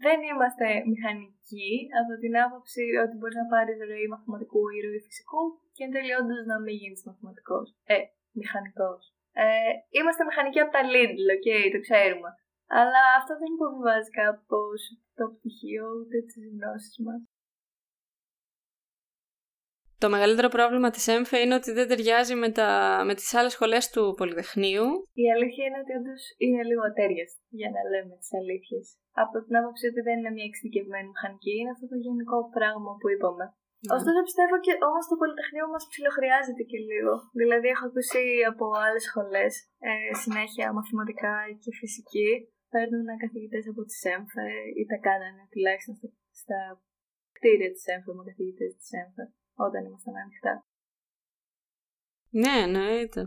δεν 0.05 0.18
είμαστε 0.29 0.66
μηχανικοί 0.92 1.71
από 2.01 2.12
την 2.23 2.35
άποψη 2.44 2.85
ότι 3.05 3.14
μπορείς 3.16 3.38
να 3.42 3.51
πάρεις 3.53 3.79
ροή 3.90 4.07
μαθηματικού 4.12 4.62
ή 4.75 4.79
ροή 4.85 5.01
φυσικού 5.07 5.42
και 5.75 5.83
εν 5.85 5.92
τέλει 5.94 6.12
όντως 6.21 6.37
να 6.53 6.57
μην 6.64 6.75
γίνεις 6.81 7.03
μαθηματικός. 7.07 7.66
Ε, 7.94 7.99
μηχανικός. 8.40 9.03
Ε, 9.44 9.73
είμαστε 9.97 10.23
μηχανικοί 10.29 10.61
από 10.64 10.73
τα 10.77 10.83
Lidl, 10.92 11.27
OK, 11.37 11.47
okay, 11.47 11.64
το 11.75 11.81
ξέρουμε. 11.87 12.31
Αλλά 12.79 13.03
αυτό 13.18 13.33
δεν 13.40 13.55
υποβιβάζει 13.57 14.11
κάπως 14.21 14.81
το 15.18 15.25
πτυχίο 15.35 15.85
ούτε 15.99 16.16
τις 16.29 16.44
γνώσεις 16.53 16.97
μας. 17.07 17.21
Το 20.03 20.09
μεγαλύτερο 20.15 20.49
πρόβλημα 20.57 20.89
της 20.95 21.05
ΕΜΦΕ 21.15 21.39
είναι 21.43 21.57
ότι 21.61 21.71
δεν 21.79 21.87
ταιριάζει 21.91 22.35
με, 22.43 22.49
τα, 22.59 22.69
με 23.09 23.15
τις 23.19 23.29
άλλες 23.39 23.53
σχολές 23.57 23.85
του 23.93 24.03
Πολυτεχνείου. 24.19 24.87
Η 25.25 25.27
αλήθεια 25.35 25.63
είναι 25.67 25.81
ότι 25.83 25.93
όντως 25.99 26.23
είναι 26.45 26.63
λίγο 26.69 26.83
ατέριαστη, 26.91 27.41
για 27.61 27.71
να 27.75 27.81
λέμε 27.93 28.13
τις 28.21 28.31
αλήθειες. 28.39 28.87
Από 29.25 29.37
την 29.45 29.55
άποψη 29.61 29.85
ότι 29.91 30.01
δεν 30.07 30.17
είναι 30.19 30.33
μια 30.37 30.47
εξειδικευμένη 30.51 31.09
μηχανική, 31.13 31.55
είναι 31.59 31.73
αυτό 31.75 31.87
το 31.93 31.99
γενικό 32.05 32.39
πράγμα 32.57 32.91
που 33.01 33.07
είπαμε. 33.15 33.45
Mm. 33.53 33.95
Ωστόσο 33.97 34.21
πιστεύω 34.29 34.57
και 34.65 34.75
όμως 34.89 35.05
το 35.11 35.17
Πολυτεχνείο 35.21 35.67
μας 35.73 35.85
ψιλοχρειάζεται 35.91 36.65
και 36.71 36.79
λίγο. 36.91 37.13
Δηλαδή 37.41 37.67
έχω 37.75 37.85
ακούσει 37.91 38.23
από 38.53 38.65
άλλες 38.85 39.05
σχολές 39.09 39.53
ε, 39.89 39.93
συνέχεια 40.23 40.67
μαθηματικά 40.79 41.35
και 41.63 41.71
φυσική. 41.81 42.31
Παίρνουν 42.75 43.09
καθηγητές 43.25 43.65
από 43.73 43.83
τη 43.89 43.97
ΕΜΦΕ 44.13 44.49
ή 44.81 44.83
τα 44.91 44.99
κάνανε 45.07 45.43
τουλάχιστον 45.53 45.95
στα 46.41 46.59
κτίρια 47.37 47.71
της 47.75 47.85
ΕΜΦΕ 47.93 48.13
με 48.19 48.23
καθηγητές 48.31 48.71
της 48.79 48.89
ΕΜΦΕ 49.01 49.25
όταν 49.59 49.85
ήμασταν 49.85 50.16
ανοιχτά. 50.16 50.66
Ναι, 52.31 52.62
εννοείται. 52.62 53.27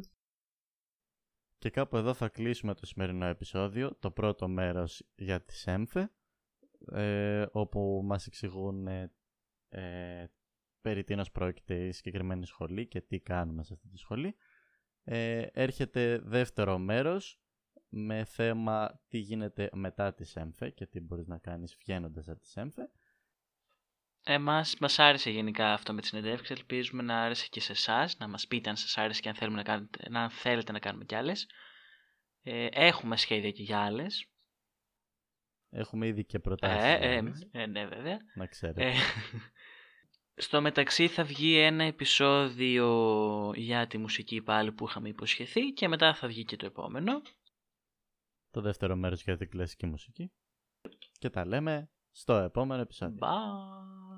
Και 1.57 1.69
κάπου 1.69 1.97
εδώ 1.97 2.13
θα 2.13 2.29
κλείσουμε 2.29 2.73
το 2.73 2.85
σημερινό 2.85 3.25
επεισόδιο, 3.25 3.95
το 3.95 4.11
πρώτο 4.11 4.47
μέρος 4.47 5.07
για 5.15 5.41
τη 5.41 5.55
ΣΕΜΦΕ, 5.55 6.11
ε, 6.91 7.45
όπου 7.51 8.01
μας 8.03 8.27
εξηγούν 8.27 8.87
ε, 8.87 9.11
ε, 9.69 10.25
περί 10.81 11.03
τίνος 11.03 11.31
πρόκειται 11.31 11.87
η 11.87 11.91
συγκεκριμένη 11.91 12.45
σχολή 12.45 12.87
και 12.87 13.01
τι 13.01 13.19
κάνουμε 13.19 13.63
σε 13.63 13.73
αυτή 13.73 13.87
τη 13.87 13.97
σχολή. 13.97 14.35
Ε, 15.03 15.45
έρχεται 15.53 16.19
δεύτερο 16.23 16.77
μέρος 16.77 17.41
με 17.89 18.23
θέμα 18.23 19.01
τι 19.07 19.17
γίνεται 19.17 19.69
μετά 19.73 20.13
τη 20.13 20.23
ΣΕΜΦΕ 20.23 20.69
και 20.69 20.85
τι 20.85 20.99
μπορείς 20.99 21.27
να 21.27 21.37
κάνεις 21.37 21.75
βγαίνοντας 21.79 22.29
από 22.29 22.39
τη 22.39 22.47
ΣΕΜΦΕ. 22.47 22.91
Εμάς 24.23 24.75
μας 24.79 24.99
άρεσε 24.99 25.29
γενικά 25.29 25.73
αυτό 25.73 25.93
με 25.93 26.01
τη 26.01 26.07
συνεντεύξη. 26.07 26.53
Ελπίζουμε 26.53 27.03
να 27.03 27.21
άρεσε 27.21 27.47
και 27.49 27.59
σε 27.59 27.71
εσάς, 27.71 28.17
να 28.17 28.27
μας 28.27 28.47
πείτε 28.47 28.69
αν 28.69 28.75
σας 28.75 28.97
άρεσε 28.97 29.21
και 29.21 29.29
αν, 29.29 29.35
θέλουμε 29.35 29.57
να, 29.57 29.63
κάνετε, 29.63 30.09
να 30.09 30.29
θέλετε 30.29 30.71
να 30.71 30.79
κάνουμε 30.79 31.05
κι 31.05 31.15
άλλες. 31.15 31.47
Ε, 32.43 32.67
έχουμε 32.71 33.17
σχέδια 33.17 33.51
και 33.51 33.63
για 33.63 33.79
άλλες. 33.79 34.25
Έχουμε 35.69 36.07
ήδη 36.07 36.25
και 36.25 36.39
προτάσεις. 36.39 36.83
Ε, 36.83 36.97
ε, 37.01 37.21
ε, 37.51 37.65
ναι 37.65 37.85
βέβαια. 37.85 38.17
Να 38.35 38.45
ξέρετε. 38.45 38.85
Ε, 38.85 38.93
στο 40.45 40.61
μεταξύ 40.61 41.07
θα 41.07 41.23
βγει 41.23 41.57
ένα 41.57 41.83
επεισόδιο 41.83 43.51
για 43.55 43.87
τη 43.87 43.97
μουσική 43.97 44.41
πάλι 44.41 44.71
που 44.71 44.87
είχαμε 44.87 45.09
υποσχεθεί 45.09 45.71
και 45.71 45.87
μετά 45.87 46.13
θα 46.13 46.27
βγει 46.27 46.43
και 46.43 46.55
το 46.55 46.65
επόμενο. 46.65 47.21
Το 48.51 48.61
δεύτερο 48.61 48.95
μέρος 48.95 49.23
για 49.23 49.37
την 49.37 49.49
κλασική 49.49 49.85
μουσική. 49.85 50.31
Και 51.11 51.29
τα 51.29 51.45
λέμε 51.45 51.89
στο 52.11 52.33
επόμενο 52.33 52.81
επεισόδιο. 52.81 53.17
Bye. 53.21 54.10